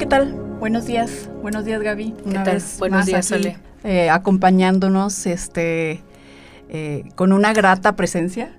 ¿Qué 0.00 0.06
tal? 0.06 0.32
Buenos 0.58 0.86
días, 0.86 1.28
buenos 1.42 1.66
días 1.66 1.82
Gaby. 1.82 2.14
Una 2.24 2.42
vez 2.42 2.78
Buenos 2.78 3.04
días, 3.04 3.30
Ale. 3.32 3.58
Eh, 3.84 4.08
acompañándonos 4.08 5.26
este, 5.26 6.02
eh, 6.70 7.04
con 7.16 7.34
una 7.34 7.52
grata 7.52 7.96
presencia, 7.96 8.50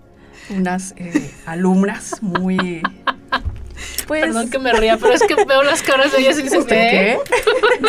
unas 0.52 0.94
eh, 0.98 1.34
alumnas 1.48 2.22
muy... 2.22 2.84
Pues, 4.06 4.22
Perdón 4.22 4.52
que 4.52 4.60
me 4.60 4.72
ría, 4.72 4.98
pero 4.98 5.14
es 5.14 5.24
que 5.24 5.34
veo 5.34 5.64
las 5.64 5.82
caras 5.82 6.12
de 6.12 6.20
ellas 6.20 6.38
y 6.38 6.44
dicen, 6.44 6.64
¿qué? 6.64 7.18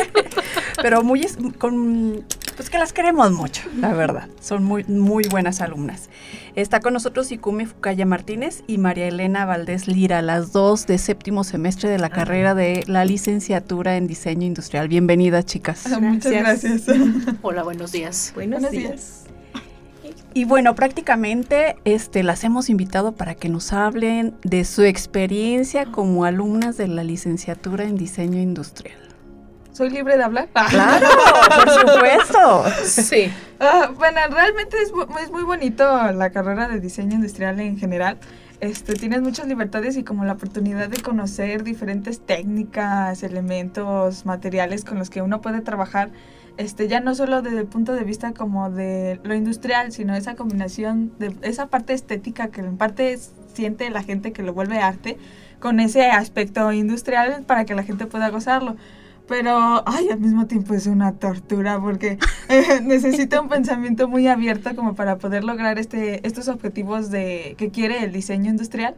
pero 0.83 1.03
muy 1.03 1.27
con 1.59 2.25
pues 2.63 2.71
que 2.71 2.79
las 2.79 2.93
queremos 2.93 3.33
mucho, 3.33 3.63
la 3.77 3.93
verdad. 3.93 4.29
Son 4.41 4.63
muy, 4.63 4.85
muy 4.85 5.25
buenas 5.29 5.61
alumnas. 5.61 6.09
Está 6.55 6.79
con 6.79 6.93
nosotros 6.93 7.33
Ikumi 7.33 7.67
Fukaya 7.67 8.07
Martínez 8.07 8.63
y 8.69 8.79
María 8.79 9.09
Elena 9.09 9.45
Valdés 9.45 9.89
Lira, 9.89 10.23
las 10.23 10.53
dos 10.53 10.87
de 10.87 10.99
séptimo 10.99 11.43
semestre 11.43 11.89
de 11.89 11.99
la 11.99 12.07
ah. 12.07 12.11
carrera 12.11 12.55
de 12.55 12.85
la 12.87 13.05
licenciatura 13.05 13.97
en 13.97 14.07
diseño 14.07 14.47
industrial. 14.47 14.87
Bienvenidas, 14.87 15.45
chicas. 15.45 15.93
Ah, 15.93 15.99
muchas 15.99 16.31
gracias. 16.31 16.83
Hola, 17.43 17.65
buenos 17.65 17.91
días. 17.91 18.31
Buenos, 18.37 18.71
días. 18.71 19.25
Y 20.33 20.45
bueno, 20.45 20.77
prácticamente 20.77 21.75
este, 21.85 22.23
las 22.23 22.45
hemos 22.45 22.71
invitado 22.71 23.11
para 23.11 23.35
que 23.35 23.49
nos 23.49 23.73
hablen 23.73 24.37
de 24.45 24.65
su 24.65 24.85
experiencia 24.85 25.87
como 25.87 26.25
alumnas 26.25 26.77
de 26.77 26.87
la 26.87 27.03
licenciatura 27.03 27.83
en 27.83 27.97
diseño 27.97 28.41
industrial. 28.41 29.02
¿Soy 29.73 29.89
libre 29.89 30.19
de 30.19 30.25
hablar? 30.25 30.49
Claro, 30.69 31.07
por 31.49 31.71
supuesto. 31.81 32.65
Sí. 32.85 33.33
Ah, 33.59 33.91
bueno, 33.97 34.21
realmente 34.31 34.77
es, 34.83 34.93
es, 35.23 35.31
muy 35.31 35.45
bonito 35.45 36.13
la 36.13 36.31
carrera 36.31 36.69
de 36.69 36.79
diseño 36.79 37.15
industrial 37.15 37.59
en 37.59 37.79
general. 37.79 38.19
Este, 38.61 38.95
tienes 38.95 39.23
muchas 39.23 39.49
libertades 39.49 39.97
y 39.97 40.05
como 40.05 40.25
la 40.25 40.35
oportunidad 40.35 40.91
de 40.91 41.01
conocer 41.01 41.65
diferentes 41.65 42.21
técnicas, 42.21 43.23
elementos, 43.23 44.27
materiales 44.27 44.85
con 44.85 44.99
los 44.99 45.09
que 45.09 45.23
uno 45.23 45.41
puede 45.41 45.63
trabajar, 45.63 46.11
este, 46.59 46.87
ya 46.87 47.01
no 47.01 47.15
solo 47.15 47.41
desde 47.41 47.61
el 47.61 47.67
punto 47.67 47.95
de 47.95 48.05
vista 48.05 48.35
como 48.35 48.71
de 48.71 49.21
lo 49.25 49.35
industrial, 49.35 49.91
sino 49.91 50.15
esa 50.15 50.37
combinación 50.37 51.13
de 51.19 51.35
esa 51.41 51.69
parte 51.69 51.95
estética 51.95 52.49
que 52.49 52.61
en 52.61 52.77
parte 52.77 53.19
siente 53.55 53.89
la 53.89 54.03
gente 54.03 54.33
que 54.33 54.43
lo 54.43 54.53
vuelve 54.53 54.79
arte, 54.79 55.17
con 55.61 55.81
ese 55.81 56.11
aspecto 56.11 56.73
industrial 56.73 57.45
para 57.47 57.65
que 57.65 57.75
la 57.75 57.85
gente 57.85 58.07
pueda 58.07 58.29
gozarlo 58.29 58.77
pero 59.33 59.83
ay, 59.87 60.11
al 60.11 60.21
mismo 60.21 60.47
tiempo 60.47 60.75
es 60.75 60.87
una 60.87 61.15
tortura 61.15 61.81
porque 61.81 62.19
eh, 62.51 62.81
necesita 62.83 63.41
un 63.41 63.49
pensamiento 63.49 64.07
muy 64.07 64.29
abierto 64.29 64.77
como 64.77 64.95
para 64.95 65.17
poder 65.17 65.43
lograr 65.43 65.79
este, 65.79 66.27
estos 66.27 66.49
objetivos 66.49 67.11
de, 67.11 67.55
que 67.57 67.71
quiere 67.71 68.05
el 68.05 68.13
diseño 68.13 68.51
industrial. 68.51 68.95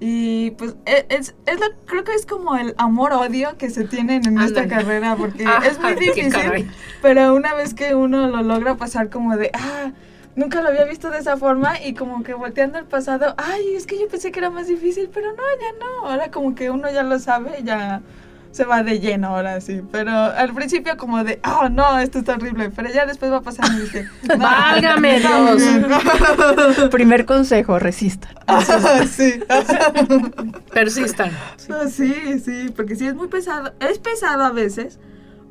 Y 0.00 0.50
pues 0.52 0.74
e, 0.84 1.06
es, 1.10 1.36
es 1.46 1.60
lo, 1.60 1.66
creo 1.86 2.02
que 2.02 2.12
es 2.12 2.26
como 2.26 2.56
el 2.56 2.74
amor-odio 2.76 3.56
que 3.56 3.70
se 3.70 3.84
tienen 3.84 4.26
en 4.26 4.40
esta 4.40 4.66
carrera 4.66 5.14
porque 5.14 5.46
es 5.64 5.78
muy 5.78 5.94
difícil, 6.06 6.68
pero 7.00 7.36
una 7.36 7.54
vez 7.54 7.72
que 7.72 7.94
uno 7.94 8.26
lo 8.26 8.42
logra 8.42 8.74
pasar 8.74 9.10
como 9.10 9.36
de, 9.36 9.52
ah, 9.54 9.92
nunca 10.34 10.60
lo 10.60 10.70
había 10.70 10.86
visto 10.86 11.08
de 11.10 11.18
esa 11.18 11.36
forma 11.36 11.80
y 11.80 11.94
como 11.94 12.24
que 12.24 12.34
volteando 12.34 12.78
el 12.78 12.84
pasado, 12.84 13.36
ay, 13.36 13.76
es 13.76 13.86
que 13.86 13.96
yo 13.96 14.08
pensé 14.08 14.32
que 14.32 14.40
era 14.40 14.50
más 14.50 14.66
difícil, 14.66 15.08
pero 15.14 15.28
no, 15.28 15.36
ya 15.60 15.78
no, 15.78 16.08
ahora 16.08 16.32
como 16.32 16.56
que 16.56 16.68
uno 16.68 16.90
ya 16.90 17.04
lo 17.04 17.20
sabe, 17.20 17.62
ya 17.62 18.02
se 18.58 18.64
va 18.64 18.82
de 18.82 18.98
lleno 18.98 19.28
ahora 19.28 19.60
sí. 19.60 19.82
Pero 19.92 20.10
al 20.10 20.52
principio 20.52 20.96
como 20.96 21.22
de, 21.22 21.40
oh 21.44 21.68
no, 21.68 22.00
esto 22.00 22.18
es 22.18 22.24
terrible. 22.24 22.70
Pero 22.70 22.92
ya 22.92 23.06
después 23.06 23.30
va 23.30 23.40
pasando 23.40 23.78
y 23.78 23.82
dice, 23.82 24.08
válgame 24.36 25.20
Dios. 25.20 25.62
Primer 26.90 27.24
consejo, 27.24 27.78
resistan. 27.78 28.34
sí. 29.08 29.40
Persistan. 30.72 31.30
Sí. 31.56 31.72
sí, 31.88 32.40
sí, 32.40 32.72
porque 32.74 32.96
sí 32.96 33.06
es 33.06 33.14
muy 33.14 33.28
pesado. 33.28 33.72
Es 33.78 34.00
pesado 34.00 34.42
a 34.42 34.50
veces. 34.50 34.98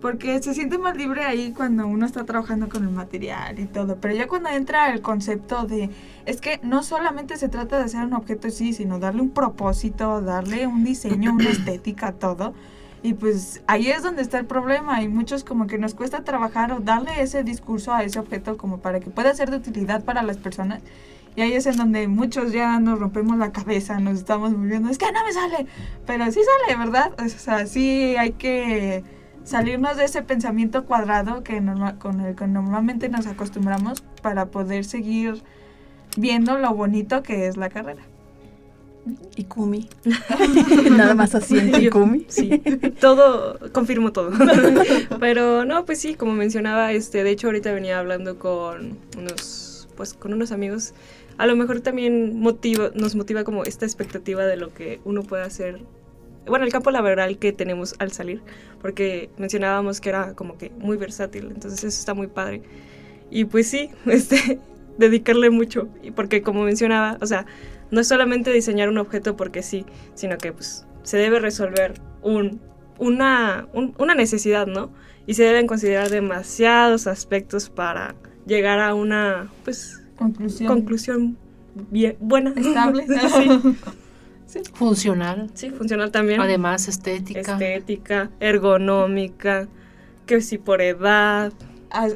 Porque 0.02 0.44
se 0.44 0.54
siente 0.54 0.78
más 0.78 0.96
libre 0.96 1.24
ahí 1.24 1.54
cuando 1.54 1.88
uno 1.88 2.06
está 2.06 2.24
trabajando 2.26 2.68
con 2.68 2.84
el 2.84 2.92
material 2.92 3.58
y 3.58 3.66
todo. 3.66 3.96
Pero 4.02 4.14
ya 4.14 4.28
cuando 4.28 4.50
entra 4.50 4.92
el 4.92 5.02
concepto 5.02 5.66
de, 5.66 5.90
es 6.26 6.42
que 6.42 6.60
no 6.62 6.84
solamente 6.84 7.38
se 7.38 7.48
trata 7.48 7.78
de 7.78 7.86
hacer 7.86 8.06
un 8.06 8.14
objeto 8.14 8.50
así, 8.50 8.74
sino 8.74 9.00
darle 9.00 9.22
un 9.22 9.32
propósito, 9.32 10.22
darle 10.22 10.68
un 10.68 10.84
diseño, 10.84 11.34
una 11.34 11.50
estética, 11.50 12.12
todo 12.12 12.54
y 13.04 13.14
pues 13.14 13.62
ahí 13.68 13.90
es 13.90 14.04
donde 14.04 14.22
está 14.22 14.40
el 14.40 14.46
problema 14.46 15.02
y 15.02 15.08
muchos 15.08 15.44
como 15.44 15.68
que 15.68 15.78
nos 15.78 15.94
cuesta 15.94 16.24
trabajar 16.24 16.72
o 16.72 16.80
darle 16.80 17.22
ese 17.22 17.44
discurso 17.44 17.94
a 17.94 18.04
ese 18.04 18.20
objeto 18.20 18.58
como 18.58 18.80
para 18.80 19.00
que 19.00 19.10
pueda 19.10 19.34
ser 19.34 19.52
de 19.52 19.58
utilidad 19.58 20.04
para 20.04 20.24
las 20.24 20.38
personas. 20.38 20.82
Y 21.36 21.42
ahí 21.42 21.54
es 21.54 21.68
en 21.68 21.78
donde 21.78 22.08
muchos 22.08 22.52
ya 22.52 22.80
nos 22.80 23.00
rompemos 23.00 23.38
la 23.38 23.52
cabeza, 23.52 24.00
nos 24.00 24.18
estamos 24.18 24.52
muriendo, 24.58 24.90
es 24.90 24.98
que 24.98 25.12
no 25.12 25.24
me 25.24 25.32
sale, 25.32 25.68
pero 26.08 26.26
sí 26.32 26.40
sale, 26.66 26.78
¿verdad? 26.78 27.14
O 27.24 27.30
sea, 27.30 27.68
sí 27.68 28.16
hay 28.18 28.32
que 28.32 29.04
salirnos 29.44 29.98
de 29.98 30.06
ese 30.06 30.24
pensamiento 30.24 30.86
cuadrado 30.86 31.44
que 31.44 31.64
con 32.00 32.22
el 32.22 32.36
que 32.36 32.48
normalmente 32.48 33.08
nos 33.10 33.28
acostumbramos 33.28 34.02
para 34.24 34.48
poder 34.48 34.84
seguir 34.84 35.44
viendo 36.18 36.58
lo 36.58 36.74
bonito 36.74 37.22
que 37.22 37.48
es 37.48 37.56
la 37.56 37.70
carrera. 37.70 38.02
Ikumi. 39.36 39.90
Nada 40.92 41.14
más 41.14 41.36
así 41.36 41.58
en 41.58 41.84
Ikumi. 41.84 42.26
Sí, 42.28 42.62
todo, 43.00 43.60
confirmo 43.72 44.12
todo. 44.12 44.32
Pero 45.20 45.66
no, 45.66 45.86
pues 45.86 46.00
sí, 46.00 46.16
como 46.16 46.34
mencionaba, 46.34 46.92
este, 46.92 47.24
de 47.24 47.32
hecho 47.32 47.48
ahorita 47.48 47.72
venía 47.72 48.00
hablando 48.00 48.40
con 48.40 48.98
unos, 49.18 49.88
pues 49.96 50.14
con 50.14 50.34
unos 50.34 50.52
amigos. 50.52 50.94
A 51.38 51.46
lo 51.46 51.56
mejor 51.56 51.82
también 51.82 52.40
motiva, 52.40 52.92
nos 52.96 53.16
motiva 53.16 53.44
como 53.44 53.64
esta 53.64 53.86
expectativa 53.86 54.46
de 54.46 54.58
lo 54.58 54.74
que 54.74 55.00
uno 55.06 55.24
puede 55.24 55.44
hacer. 55.44 55.80
Bueno, 56.48 56.66
el 56.66 56.72
campo 56.72 56.92
laboral 56.92 57.38
que 57.38 57.52
tenemos 57.52 57.96
al 58.00 58.12
salir, 58.12 58.42
porque 58.82 59.30
mencionábamos 59.38 60.02
que 60.02 60.10
era 60.10 60.34
como 60.34 60.58
que 60.58 60.72
muy 60.72 60.98
versátil, 60.98 61.52
entonces 61.54 61.80
eso 61.84 62.00
está 62.00 62.14
muy 62.14 62.28
padre. 62.28 62.64
Y 63.30 63.46
pues 63.46 63.68
sí, 63.68 63.90
este, 64.06 64.60
dedicarle 64.98 65.50
mucho, 65.50 65.90
porque 66.16 66.42
como 66.42 66.64
mencionaba, 66.64 67.18
o 67.22 67.26
sea, 67.26 67.46
no 67.92 68.02
es 68.02 68.08
solamente 68.08 68.52
diseñar 68.52 68.90
un 68.90 68.98
objeto 68.98 69.36
porque 69.36 69.64
sí, 69.64 69.86
sino 70.14 70.38
que 70.38 70.52
pues 70.52 70.86
se 71.04 71.18
debe 71.18 71.40
resolver 71.40 72.02
un, 72.22 72.60
una, 73.00 73.68
una 73.74 74.16
necesidad, 74.16 74.68
¿no? 74.68 74.92
Y 75.26 75.34
se 75.34 75.44
deben 75.44 75.68
considerar 75.68 76.10
demasiados 76.10 77.08
aspectos 77.08 77.70
para 77.70 78.16
llegar 78.46 78.80
a 78.80 78.94
una 78.94 79.50
pues 79.64 80.02
conclusión, 80.18 80.68
conclusión 80.68 81.38
bien, 81.92 82.18
buena. 82.20 82.54
Estable. 82.56 83.06
sí. 84.48 84.60
Funcional. 84.74 85.50
Sí, 85.54 85.70
funcional 85.70 86.12
también. 86.12 86.42
Además, 86.42 86.88
estética. 86.88 87.54
Estética, 87.54 88.32
ergonómica, 88.40 89.68
que 90.26 90.42
si 90.42 90.58
por 90.58 90.82
edad. 90.82 91.54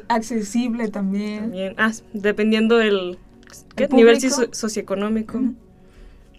accesible 0.08 0.88
también. 0.88 1.40
También, 1.40 1.74
ah, 1.78 1.92
dependiendo 2.12 2.76
del 2.78 3.18
nivel 3.90 4.20
socioeconómico 4.20 5.40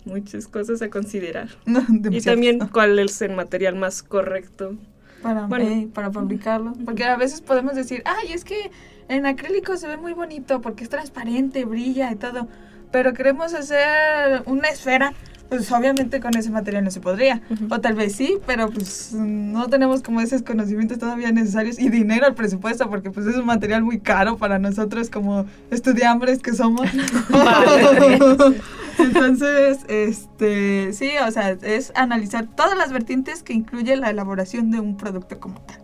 muchas 0.06 0.48
cosas 0.48 0.82
a 0.82 0.90
considerar. 0.90 1.50
y 2.12 2.22
también 2.22 2.60
cuál 2.72 3.00
es 3.00 3.22
el 3.22 3.36
material 3.36 3.76
más 3.76 4.04
correcto 4.04 4.76
para, 5.22 5.48
eh, 5.60 5.88
para 5.94 6.12
fabricarlo. 6.12 6.74
Porque 6.86 7.06
a 7.06 7.16
veces 7.16 7.42
podemos 7.42 7.76
decir, 7.76 8.04
ay, 8.06 8.34
es 8.34 8.44
que 8.44 8.72
en 9.08 9.26
acrílico 9.26 9.78
se 9.78 9.88
ve 9.88 9.98
muy 9.98 10.14
bonito 10.14 10.62
porque 10.62 10.84
es 10.84 10.90
transparente, 10.90 11.66
brilla 11.66 12.12
y 12.12 12.16
todo. 12.16 12.48
Pero 12.92 13.14
queremos 13.14 13.54
hacer 13.54 14.44
una 14.46 14.70
esfera 14.70 15.14
pues 15.50 15.72
obviamente 15.72 16.20
con 16.20 16.36
ese 16.36 16.50
material 16.50 16.84
no 16.84 16.90
se 16.90 17.00
podría. 17.00 17.42
O 17.70 17.80
tal 17.80 17.94
vez 17.94 18.16
sí, 18.16 18.38
pero 18.48 18.72
pues 18.72 19.14
no 19.14 19.68
tenemos 19.68 20.02
como 20.02 20.20
esos 20.20 20.42
conocimientos 20.42 20.98
todavía 20.98 21.32
necesarios 21.32 21.78
y 21.78 21.90
dinero 21.90 22.26
al 22.26 22.34
presupuesto, 22.34 22.90
porque 22.90 23.12
pues 23.12 23.28
es 23.28 23.36
un 23.36 23.46
material 23.46 23.84
muy 23.84 24.00
caro 24.00 24.38
para 24.38 24.58
nosotros 24.58 25.12
como 25.12 25.46
estudiambres 25.70 26.40
que 26.40 26.54
somos. 26.54 26.90
Entonces, 29.00 29.80
este, 29.88 30.94
sí, 30.94 31.12
o 31.26 31.32
sea, 31.32 31.52
es 31.52 31.92
analizar 31.96 32.48
todas 32.56 32.78
las 32.78 32.92
vertientes 32.92 33.44
que 33.44 33.54
incluye 33.54 33.96
la 33.96 34.10
elaboración 34.10 34.72
de 34.72 34.80
un 34.80 34.98
producto 34.98 35.40
como 35.40 35.60
tal. 35.62 35.80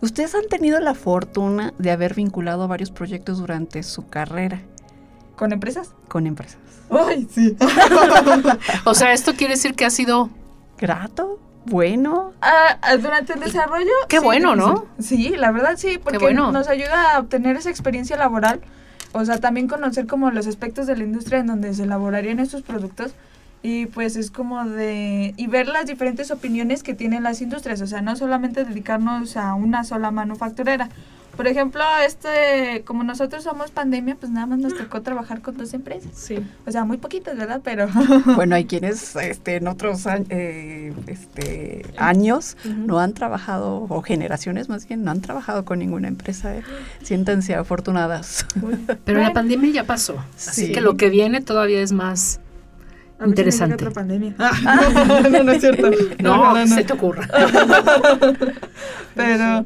Ustedes 0.00 0.34
han 0.34 0.46
tenido 0.48 0.80
la 0.80 0.94
fortuna 0.94 1.72
de 1.78 1.90
haber 1.90 2.14
vinculado 2.14 2.68
varios 2.68 2.90
proyectos 2.90 3.38
durante 3.38 3.82
su 3.82 4.08
carrera. 4.08 4.60
¿Con 5.36 5.52
empresas? 5.52 5.94
con 6.08 6.26
empresas. 6.26 6.58
Ay, 6.90 7.26
sí. 7.32 7.56
O 8.84 8.94
sea, 8.94 9.12
esto 9.12 9.34
quiere 9.34 9.54
decir 9.54 9.74
que 9.74 9.84
ha 9.84 9.90
sido 9.90 10.30
Grato, 10.78 11.40
bueno. 11.66 12.32
Ah, 12.42 12.78
ah, 12.82 12.96
durante 12.96 13.32
el 13.32 13.40
desarrollo. 13.40 13.92
qué 14.08 14.18
sí, 14.18 14.24
bueno, 14.24 14.54
¿no? 14.54 14.86
Sí, 14.98 15.30
la 15.30 15.50
verdad 15.50 15.74
sí, 15.76 15.98
porque 16.02 16.18
bueno. 16.18 16.52
nos 16.52 16.68
ayuda 16.68 17.14
a 17.14 17.20
obtener 17.20 17.56
esa 17.56 17.70
experiencia 17.70 18.16
laboral. 18.16 18.60
O 19.16 19.24
sea, 19.24 19.38
también 19.38 19.68
conocer 19.68 20.08
como 20.08 20.32
los 20.32 20.48
aspectos 20.48 20.88
de 20.88 20.96
la 20.96 21.04
industria 21.04 21.38
en 21.38 21.46
donde 21.46 21.72
se 21.72 21.84
elaborarían 21.84 22.40
estos 22.40 22.62
productos. 22.62 23.14
Y 23.62 23.86
pues 23.86 24.16
es 24.16 24.32
como 24.32 24.64
de... 24.64 25.34
Y 25.36 25.46
ver 25.46 25.68
las 25.68 25.86
diferentes 25.86 26.32
opiniones 26.32 26.82
que 26.82 26.94
tienen 26.94 27.22
las 27.22 27.40
industrias. 27.40 27.80
O 27.80 27.86
sea, 27.86 28.02
no 28.02 28.16
solamente 28.16 28.64
dedicarnos 28.64 29.36
a 29.36 29.54
una 29.54 29.84
sola 29.84 30.10
manufacturera. 30.10 30.88
Por 31.36 31.46
ejemplo, 31.46 31.82
este, 32.06 32.82
como 32.84 33.02
nosotros 33.04 33.42
somos 33.44 33.70
pandemia, 33.70 34.16
pues 34.16 34.30
nada 34.30 34.46
más 34.46 34.58
nos 34.58 34.76
tocó 34.76 35.02
trabajar 35.02 35.40
con 35.42 35.56
dos 35.56 35.74
empresas. 35.74 36.10
Sí. 36.14 36.38
O 36.66 36.70
sea, 36.70 36.84
muy 36.84 36.96
poquitas, 36.98 37.36
¿verdad? 37.36 37.60
Pero... 37.64 37.88
Bueno, 38.36 38.54
hay 38.56 38.64
quienes 38.66 39.14
este, 39.16 39.56
en 39.56 39.68
otros 39.68 40.04
eh, 40.28 40.92
este, 41.06 41.84
años 41.96 42.56
no 42.64 42.98
han 43.00 43.12
trabajado, 43.14 43.86
o 43.88 44.02
generaciones 44.02 44.68
más 44.68 44.86
bien, 44.86 45.04
no 45.04 45.10
han 45.10 45.20
trabajado 45.20 45.64
con 45.64 45.78
ninguna 45.78 46.08
empresa. 46.08 46.54
¿eh? 46.56 46.62
Siéntense 47.02 47.54
afortunadas. 47.54 48.46
Pero 49.04 49.20
la 49.20 49.32
pandemia 49.32 49.70
ya 49.72 49.84
pasó. 49.84 50.16
Así 50.36 50.66
Sí. 50.66 50.72
que 50.72 50.80
lo 50.80 50.96
que 50.96 51.10
viene 51.10 51.40
todavía 51.40 51.80
es 51.80 51.92
más 51.92 52.40
A 53.18 53.26
interesante. 53.26 53.74
otra 53.74 53.90
pandemia. 53.90 54.34
no, 55.30 55.42
no 55.42 55.52
es 55.52 55.60
cierto. 55.60 55.90
No, 56.20 56.40
Ojalá 56.40 56.64
no. 56.66 56.74
se 56.74 56.84
te 56.84 56.92
ocurra. 56.92 57.28
Pero 59.14 59.64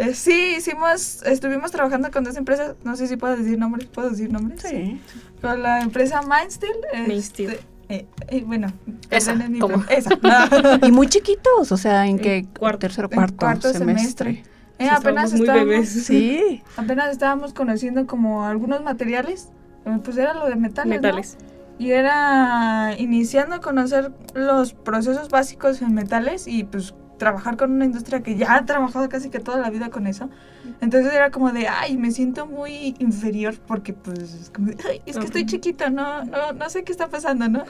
eh, 0.00 0.14
sí, 0.14 0.54
hicimos, 0.58 1.22
estuvimos 1.24 1.70
trabajando 1.70 2.10
con 2.10 2.24
dos 2.24 2.36
empresas, 2.36 2.76
no 2.84 2.96
sé 2.96 3.06
si 3.06 3.16
puedo 3.16 3.36
decir 3.36 3.58
nombres, 3.58 3.86
¿puedo 3.88 4.10
decir 4.10 4.32
nombres? 4.32 4.62
Sí. 4.62 5.00
Con 5.40 5.62
la 5.62 5.80
empresa 5.82 6.20
Mindsteel. 6.22 6.72
este, 6.92 7.08
Mindsteel. 7.08 7.58
eh, 7.88 8.06
eh, 8.28 8.42
bueno, 8.46 8.72
Esa. 9.10 9.34
Y 10.86 10.92
muy 10.92 11.06
chiquitos, 11.08 11.72
o 11.72 11.76
sea, 11.76 12.06
¿en 12.06 12.18
qué 12.18 12.46
cuarto- 12.58 12.78
tercero, 12.80 13.08
cuarto, 13.10 13.36
cuarto 13.36 13.72
semestre? 13.72 14.30
Eh, 14.78 14.84
Sí, 14.84 14.88
apenas 14.88 15.30
estábamos 15.30 15.32
muy 15.34 15.40
estábamos, 15.42 15.66
bebés. 15.68 15.88
Sí. 16.06 16.62
apenas 16.76 17.10
estábamos 17.10 17.52
conociendo 17.52 18.06
como 18.06 18.44
algunos 18.46 18.82
materiales, 18.82 19.50
pues 20.04 20.16
era 20.16 20.32
lo 20.34 20.46
de 20.48 20.56
metales, 20.56 20.96
¿no? 21.02 21.08
Metales. 21.08 21.36
Y 21.78 21.92
era 21.92 22.94
iniciando 22.98 23.56
a 23.56 23.60
conocer 23.60 24.12
los 24.34 24.74
procesos 24.74 25.28
básicos 25.30 25.80
en 25.82 25.94
metales 25.94 26.46
y 26.46 26.64
pues 26.64 26.94
trabajar 27.20 27.58
con 27.58 27.70
una 27.70 27.84
industria 27.84 28.22
que 28.22 28.34
ya 28.34 28.54
ha 28.54 28.64
trabajado 28.64 29.08
casi 29.10 29.28
que 29.28 29.40
toda 29.40 29.58
la 29.58 29.68
vida 29.68 29.90
con 29.90 30.06
eso. 30.06 30.30
Entonces 30.80 31.12
era 31.12 31.30
como 31.30 31.52
de, 31.52 31.68
ay, 31.68 31.98
me 31.98 32.10
siento 32.10 32.46
muy 32.46 32.96
inferior 32.98 33.54
porque 33.66 33.92
pues 33.92 34.32
es 34.32 34.50
como 34.50 34.68
de, 34.68 34.76
ay, 34.88 35.02
es 35.04 35.18
que 35.18 35.26
estoy 35.26 35.42
Ujú. 35.42 35.50
chiquita, 35.50 35.90
no, 35.90 36.24
no, 36.24 36.52
no 36.54 36.70
sé 36.70 36.82
qué 36.82 36.92
está 36.92 37.08
pasando, 37.08 37.48
¿no? 37.48 37.64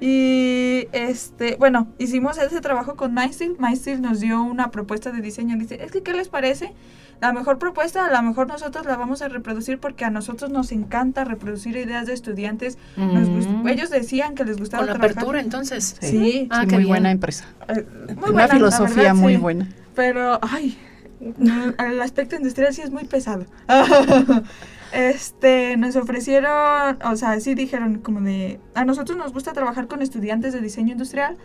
Y 0.00 0.88
este, 0.92 1.56
bueno, 1.56 1.88
hicimos 1.98 2.38
ese 2.38 2.60
trabajo 2.62 2.96
con 2.96 3.12
MySteel. 3.14 3.56
MySteel 3.58 4.00
nos 4.00 4.20
dio 4.20 4.42
una 4.42 4.70
propuesta 4.70 5.12
de 5.12 5.20
diseño. 5.20 5.56
Dice, 5.58 5.84
es 5.84 5.92
que, 5.92 6.02
¿qué 6.02 6.14
les 6.14 6.28
parece? 6.28 6.72
La 7.20 7.32
mejor 7.32 7.58
propuesta, 7.58 8.06
a 8.06 8.10
lo 8.12 8.22
mejor 8.22 8.46
nosotros 8.46 8.86
la 8.86 8.96
vamos 8.96 9.22
a 9.22 9.28
reproducir 9.28 9.78
porque 9.80 10.04
a 10.04 10.10
nosotros 10.10 10.50
nos 10.50 10.70
encanta 10.72 11.24
reproducir 11.24 11.76
ideas 11.76 12.06
de 12.06 12.12
estudiantes 12.14 12.78
nos 12.96 13.28
Mm. 13.28 13.66
ellos 13.68 13.90
decían 13.90 14.34
que 14.36 14.44
les 14.44 14.56
gustaba 14.58 14.82
Con 14.84 14.90
trabajar. 14.94 15.10
apertura, 15.12 15.40
entonces. 15.40 15.96
Sí, 16.00 16.46
Ah, 16.50 16.60
sí, 16.60 16.66
muy 16.66 16.76
bien. 16.78 16.88
buena 16.88 17.10
empresa. 17.10 17.46
eh, 17.68 17.84
muy 17.94 18.12
Una 18.14 18.20
buena, 18.30 18.46
la 18.46 18.48
filosofía 18.54 18.96
verdad, 19.02 19.14
muy 19.16 19.34
sí. 19.34 19.40
buena. 19.40 19.68
Pero, 19.96 20.38
ay, 20.42 20.78
el 21.20 22.00
aspecto 22.00 22.36
industrial 22.36 22.72
sí 22.72 22.82
es 22.82 22.90
muy 22.92 23.04
pesado. 23.04 23.46
este, 24.92 25.76
nos 25.76 25.96
ofrecieron, 25.96 26.98
o 27.04 27.16
sea, 27.16 27.38
sí 27.40 27.54
dijeron 27.54 27.98
como 27.98 28.20
de, 28.20 28.60
a 28.74 28.84
nosotros 28.84 29.18
nos 29.18 29.32
gusta 29.32 29.52
trabajar 29.52 29.86
con 29.86 30.02
estudiantes 30.02 30.52
de 30.52 30.60
diseño 30.60 30.92
industrial 30.92 31.36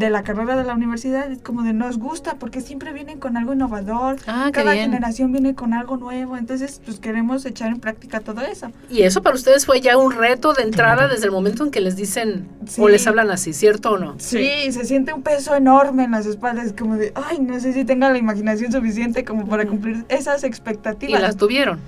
de 0.00 0.10
la 0.10 0.22
carrera 0.22 0.56
de 0.56 0.64
la 0.64 0.74
universidad, 0.74 1.30
es 1.30 1.38
como 1.42 1.62
de 1.62 1.72
nos 1.74 1.98
gusta 1.98 2.34
porque 2.36 2.60
siempre 2.62 2.92
vienen 2.92 3.20
con 3.20 3.36
algo 3.36 3.52
innovador, 3.52 4.16
Ah, 4.26 4.50
cada 4.52 4.72
bien. 4.72 4.86
generación 4.90 5.30
viene 5.30 5.54
con 5.54 5.74
algo 5.74 5.96
nuevo, 5.98 6.36
entonces 6.36 6.80
pues 6.84 6.98
queremos 6.98 7.44
echar 7.46 7.68
en 7.68 7.78
práctica 7.80 8.20
todo 8.20 8.40
eso. 8.40 8.72
Y 8.88 9.02
eso 9.02 9.22
para 9.22 9.36
ustedes 9.36 9.66
fue 9.66 9.80
ya 9.82 9.96
un 9.98 10.10
reto 10.12 10.54
de 10.54 10.62
entrada 10.62 11.06
desde 11.06 11.26
el 11.26 11.30
momento 11.32 11.64
en 11.64 11.70
que 11.70 11.80
les 11.80 11.96
dicen 11.96 12.48
o 12.78 12.88
les 12.88 13.06
hablan 13.06 13.30
así, 13.30 13.52
¿cierto 13.52 13.92
o 13.92 13.98
no? 13.98 14.14
Sí, 14.18 14.72
se 14.72 14.84
siente 14.86 15.12
un 15.12 15.22
peso 15.22 15.54
enorme 15.54 16.04
en 16.04 16.12
las 16.12 16.24
espaldas, 16.26 16.72
como 16.76 16.96
de, 16.96 17.12
ay, 17.14 17.38
no 17.38 17.60
sé 17.60 17.72
si 17.74 17.84
tenga 17.84 18.10
la 18.10 18.18
imaginación 18.18 18.72
suficiente 18.72 19.24
como 19.24 19.46
para 19.46 19.66
cumplir 19.66 20.04
esas 20.08 20.42
Y 20.42 20.46
expectativas. 20.46 21.20
las 21.20 21.36
tuvieron. 21.36 21.78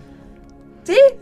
Sí. 0.85 0.97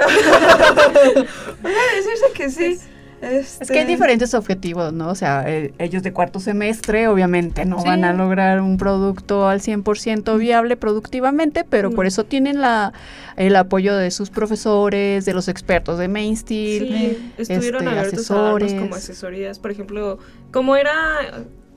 Podría 1.63 1.79
decirse 1.97 2.25
que 2.35 2.51
sí. 2.51 2.79
Es 3.23 3.59
que 3.59 3.75
hay 3.75 3.81
Este, 3.81 3.85
diferentes 3.87 4.33
objetivos, 4.35 4.93
¿no? 4.95 5.09
O 5.11 5.15
sea, 5.15 5.45
eh, 5.47 5.73
ellos 5.79 6.03
de 6.03 6.13
cuarto 6.13 6.41
semestre 6.41 7.07
obviamente 7.09 7.65
no 7.67 7.79
Sí. 7.81 7.87
van 7.87 8.05
a 8.05 8.13
lograr 8.15 8.61
un 8.63 8.79
producto 8.79 9.47
al 9.47 9.61
100% 9.61 10.39
viable 10.39 10.77
productivamente, 10.77 11.65
pero 11.69 11.91
No. 11.91 11.97
por 11.97 12.07
eso 12.07 12.25
tienen 12.25 12.61
la, 12.61 12.93
el 13.37 13.57
apoyo 13.57 13.95
de 13.97 14.11
sus 14.11 14.31
profesores, 14.31 15.25
de 15.27 15.35
los 15.35 15.49
expertos 15.49 15.99
de 15.99 16.09
Mainsteel. 16.09 16.89
Sí, 16.89 17.33
estuvieron 17.39 17.83
este, 17.85 17.99
abiertos 17.99 18.31
a 18.31 18.35
asesores. 18.55 18.75
como 18.75 18.95
asesorías. 18.95 19.59
Por 19.59 19.71
ejemplo, 19.71 20.19
como 20.51 20.77
era, 20.77 20.95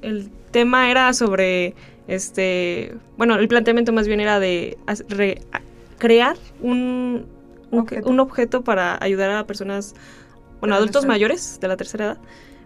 el 0.01 0.29
tema 0.51 0.89
era 0.91 1.11
sobre, 1.13 1.75
este, 2.07 2.93
bueno, 3.17 3.35
el 3.35 3.47
planteamiento 3.49 3.91
más 3.91 4.07
bien 4.07 4.19
era 4.21 4.39
de 4.39 4.77
re- 5.09 5.41
crear 5.97 6.35
un, 6.61 7.25
un, 7.71 7.79
Objeto. 7.79 8.09
un 8.09 8.19
objeto 8.19 8.61
para 8.63 8.97
ayudar 9.03 9.31
a 9.31 9.45
personas, 9.45 9.93
bueno, 10.69 10.75
adultos 10.75 11.04
los- 11.04 11.07
mayores 11.07 11.60
de 11.62 11.68
la 11.68 11.77
tercera 11.77 12.06
edad. 12.06 12.18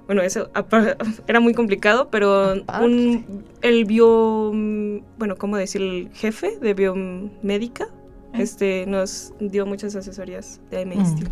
Bueno, 0.06 0.22
eso 0.22 0.50
era 1.28 1.40
muy 1.40 1.54
complicado, 1.54 2.10
pero 2.10 2.52
Aparte. 2.52 2.86
un, 2.86 3.44
el 3.62 3.86
bio, 3.86 4.52
bueno, 5.18 5.36
¿cómo 5.38 5.58
decir? 5.58 5.82
El 5.82 6.10
jefe 6.14 6.58
de 6.62 6.74
biomédica 6.74 7.86
¿Eh? 8.34 8.42
este, 8.44 8.86
nos 8.88 9.34
dio 9.40 9.66
muchas 9.66 9.96
asesorías 9.96 10.62
de 10.72 10.86
Mm. 10.86 10.90
Mainsteel. 10.90 11.30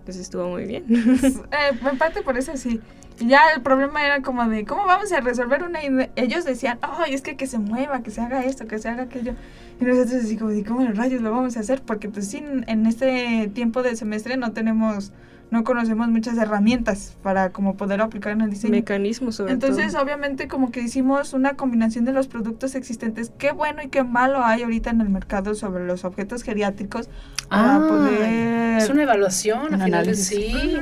Entonces 0.00 0.22
estuvo 0.22 0.48
muy 0.48 0.64
bien. 0.66 0.84
eh, 0.90 1.78
en 1.90 1.96
parte 1.98 2.20
por 2.22 2.36
eso 2.36 2.56
sí. 2.56 2.80
Ya 3.20 3.40
el 3.54 3.62
problema 3.62 4.04
era 4.04 4.20
como 4.22 4.46
de, 4.48 4.64
¿cómo 4.66 4.84
vamos 4.86 5.12
a 5.12 5.20
resolver 5.20 5.62
una 5.62 5.82
idea? 5.84 6.10
Ellos 6.16 6.44
decían, 6.44 6.78
ay, 6.82 7.14
es 7.14 7.22
que 7.22 7.36
que 7.36 7.46
se 7.46 7.58
mueva, 7.58 8.02
que 8.02 8.10
se 8.10 8.20
haga 8.20 8.44
esto, 8.44 8.66
que 8.66 8.78
se 8.78 8.88
haga 8.88 9.04
aquello. 9.04 9.34
Y 9.80 9.84
nosotros 9.84 10.24
así 10.24 10.36
como 10.36 10.50
de, 10.50 10.64
¿cómo 10.64 10.84
rayos 10.92 11.22
lo 11.22 11.30
vamos 11.30 11.56
a 11.56 11.60
hacer? 11.60 11.80
Porque 11.80 12.08
pues 12.08 12.26
sí, 12.28 12.44
en 12.66 12.86
este 12.86 13.48
tiempo 13.54 13.82
de 13.84 13.94
semestre 13.96 14.36
no 14.36 14.52
tenemos, 14.52 15.12
no 15.50 15.62
conocemos 15.62 16.08
muchas 16.08 16.36
herramientas 16.38 17.16
para 17.22 17.50
como 17.50 17.76
poder 17.76 18.00
aplicar 18.00 18.32
en 18.32 18.40
el 18.40 18.50
diseño. 18.50 18.72
Mecanismos 18.72 19.36
sobre 19.36 19.52
Entonces, 19.52 19.92
todo. 19.92 20.02
obviamente, 20.02 20.48
como 20.48 20.70
que 20.72 20.80
hicimos 20.80 21.32
una 21.32 21.54
combinación 21.54 22.04
de 22.04 22.12
los 22.12 22.26
productos 22.26 22.74
existentes. 22.74 23.30
Qué 23.38 23.52
bueno 23.52 23.82
y 23.82 23.88
qué 23.88 24.02
malo 24.02 24.44
hay 24.44 24.62
ahorita 24.62 24.90
en 24.90 25.00
el 25.00 25.08
mercado 25.10 25.54
sobre 25.54 25.86
los 25.86 26.04
objetos 26.04 26.42
geriátricos 26.42 27.08
para 27.48 27.76
Ah, 27.76 27.86
poder... 27.88 28.78
Es 28.82 28.90
una 28.90 29.02
evaluación, 29.04 29.74
al 29.74 29.82
final 29.82 30.16
sí. 30.16 30.76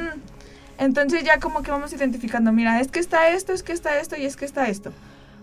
Entonces 0.78 1.22
ya 1.22 1.38
como 1.38 1.62
que 1.62 1.70
vamos 1.70 1.92
identificando, 1.92 2.52
mira, 2.52 2.80
es 2.80 2.88
que 2.88 2.98
está 2.98 3.28
esto, 3.28 3.52
es 3.52 3.62
que 3.62 3.72
está 3.72 3.98
esto 4.00 4.16
y 4.16 4.24
es 4.24 4.36
que 4.36 4.44
está 4.44 4.68
esto. 4.68 4.92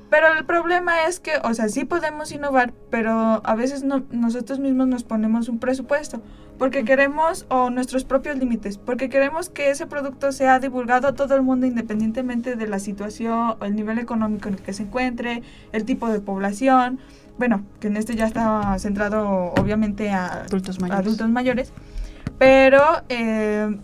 Pero 0.09 0.33
el 0.33 0.43
problema 0.45 1.05
es 1.05 1.19
que, 1.19 1.33
o 1.43 1.53
sea, 1.53 1.69
sí 1.69 1.85
podemos 1.85 2.31
innovar, 2.31 2.73
pero 2.89 3.41
a 3.43 3.55
veces 3.55 3.83
no, 3.83 4.03
nosotros 4.11 4.59
mismos 4.59 4.87
nos 4.87 5.03
ponemos 5.03 5.49
un 5.49 5.59
presupuesto, 5.59 6.21
porque 6.57 6.83
queremos, 6.83 7.45
o 7.49 7.69
nuestros 7.69 8.05
propios 8.05 8.37
límites, 8.37 8.79
porque 8.79 9.09
queremos 9.09 9.49
que 9.49 9.69
ese 9.69 9.85
producto 9.85 10.31
sea 10.31 10.59
divulgado 10.59 11.07
a 11.07 11.13
todo 11.13 11.35
el 11.35 11.43
mundo 11.43 11.67
independientemente 11.67 12.55
de 12.55 12.67
la 12.67 12.79
situación, 12.79 13.55
o 13.59 13.65
el 13.65 13.75
nivel 13.75 13.99
económico 13.99 14.49
en 14.49 14.55
el 14.55 14.61
que 14.61 14.73
se 14.73 14.83
encuentre, 14.83 15.43
el 15.73 15.85
tipo 15.85 16.09
de 16.09 16.19
población. 16.19 16.99
Bueno, 17.37 17.63
que 17.79 17.87
en 17.87 17.95
este 17.95 18.15
ya 18.15 18.25
está 18.25 18.77
centrado 18.79 19.53
obviamente 19.57 20.09
a 20.09 20.41
Adultos 20.41 20.81
mayores. 20.81 21.05
adultos 21.05 21.29
mayores. 21.29 21.71
Pero 22.37 22.83
eh, 23.09 23.77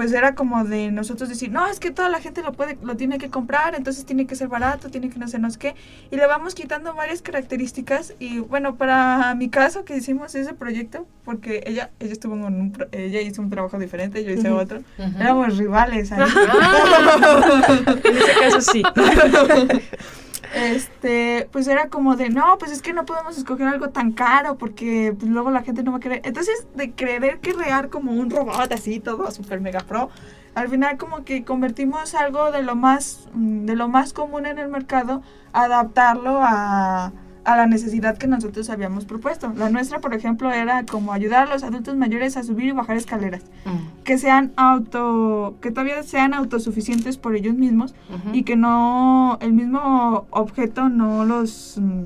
pues 0.00 0.14
era 0.14 0.34
como 0.34 0.64
de 0.64 0.90
nosotros 0.90 1.28
decir, 1.28 1.52
no, 1.52 1.66
es 1.66 1.78
que 1.78 1.90
toda 1.90 2.08
la 2.08 2.20
gente 2.20 2.40
lo 2.40 2.52
puede, 2.52 2.78
lo 2.82 2.96
tiene 2.96 3.18
que 3.18 3.28
comprar, 3.28 3.74
entonces 3.74 4.06
tiene 4.06 4.26
que 4.26 4.34
ser 4.34 4.48
barato, 4.48 4.88
tiene 4.88 5.10
que 5.10 5.18
no 5.18 5.28
sé 5.28 5.38
no 5.38 5.50
sé 5.50 5.58
qué. 5.58 5.74
Y 6.10 6.16
le 6.16 6.26
vamos 6.26 6.54
quitando 6.54 6.94
varias 6.94 7.20
características. 7.20 8.14
Y 8.18 8.38
bueno, 8.38 8.76
para 8.76 9.34
mi 9.34 9.50
caso 9.50 9.84
que 9.84 9.98
hicimos 9.98 10.34
ese 10.34 10.54
proyecto, 10.54 11.06
porque 11.26 11.62
ella, 11.66 11.90
ella 12.00 12.12
estuvo 12.12 12.34
en 12.34 12.44
un 12.44 12.86
ella 12.92 13.20
hizo 13.20 13.42
un 13.42 13.50
trabajo 13.50 13.78
diferente, 13.78 14.24
yo 14.24 14.30
hice 14.30 14.48
otro. 14.48 14.80
Éramos 14.96 15.58
rivales 15.58 16.10
ahí. 16.12 16.22
Ah, 16.24 17.84
En 18.02 18.16
ese 18.16 18.40
caso 18.40 18.60
sí. 18.62 18.82
este, 20.54 21.48
pues 21.52 21.68
era 21.68 21.88
como 21.88 22.16
de, 22.16 22.28
no, 22.28 22.58
pues 22.58 22.72
es 22.72 22.82
que 22.82 22.92
no 22.92 23.04
podemos 23.04 23.38
escoger 23.38 23.68
algo 23.68 23.90
tan 23.90 24.12
caro 24.12 24.56
porque 24.56 25.14
pues, 25.18 25.30
luego 25.30 25.50
la 25.50 25.62
gente 25.62 25.82
no 25.82 25.92
va 25.92 25.98
a 25.98 26.00
querer. 26.00 26.20
Entonces, 26.24 26.66
de 26.74 26.92
querer 26.92 27.40
crear 27.40 27.88
como 27.88 28.12
un 28.12 28.30
robot 28.30 28.72
así, 28.72 29.00
todo 29.00 29.30
super 29.30 29.60
mega 29.60 29.80
pro, 29.80 30.10
al 30.54 30.68
final 30.68 30.98
como 30.98 31.24
que 31.24 31.44
convertimos 31.44 32.14
algo 32.14 32.50
de 32.50 32.62
lo 32.62 32.74
más, 32.74 33.28
mm, 33.34 33.66
de 33.66 33.76
lo 33.76 33.88
más 33.88 34.12
común 34.12 34.46
en 34.46 34.58
el 34.58 34.68
mercado, 34.68 35.22
adaptarlo 35.52 36.40
a, 36.42 37.12
a 37.44 37.56
la 37.56 37.66
necesidad 37.66 38.18
que 38.18 38.26
nosotros 38.26 38.68
habíamos 38.70 39.04
propuesto. 39.06 39.52
La 39.56 39.70
nuestra, 39.70 40.00
por 40.00 40.12
ejemplo, 40.14 40.52
era 40.52 40.84
como 40.84 41.12
ayudar 41.12 41.48
a 41.48 41.52
los 41.54 41.62
adultos 41.62 41.96
mayores 41.96 42.36
a 42.36 42.42
subir 42.42 42.66
y 42.66 42.72
bajar 42.72 42.96
escaleras, 42.96 43.42
Mm. 43.64 44.02
que 44.04 44.18
sean 44.18 44.52
auto, 44.56 45.56
que 45.60 45.70
todavía 45.70 46.02
sean 46.02 46.34
autosuficientes 46.34 47.16
por 47.16 47.34
ellos 47.36 47.54
mismos 47.54 47.94
y 48.32 48.42
que 48.42 48.56
no 48.56 49.38
el 49.40 49.52
mismo 49.52 50.26
objeto 50.30 50.88
no 50.88 51.24
los 51.24 51.76
mm, 51.78 52.02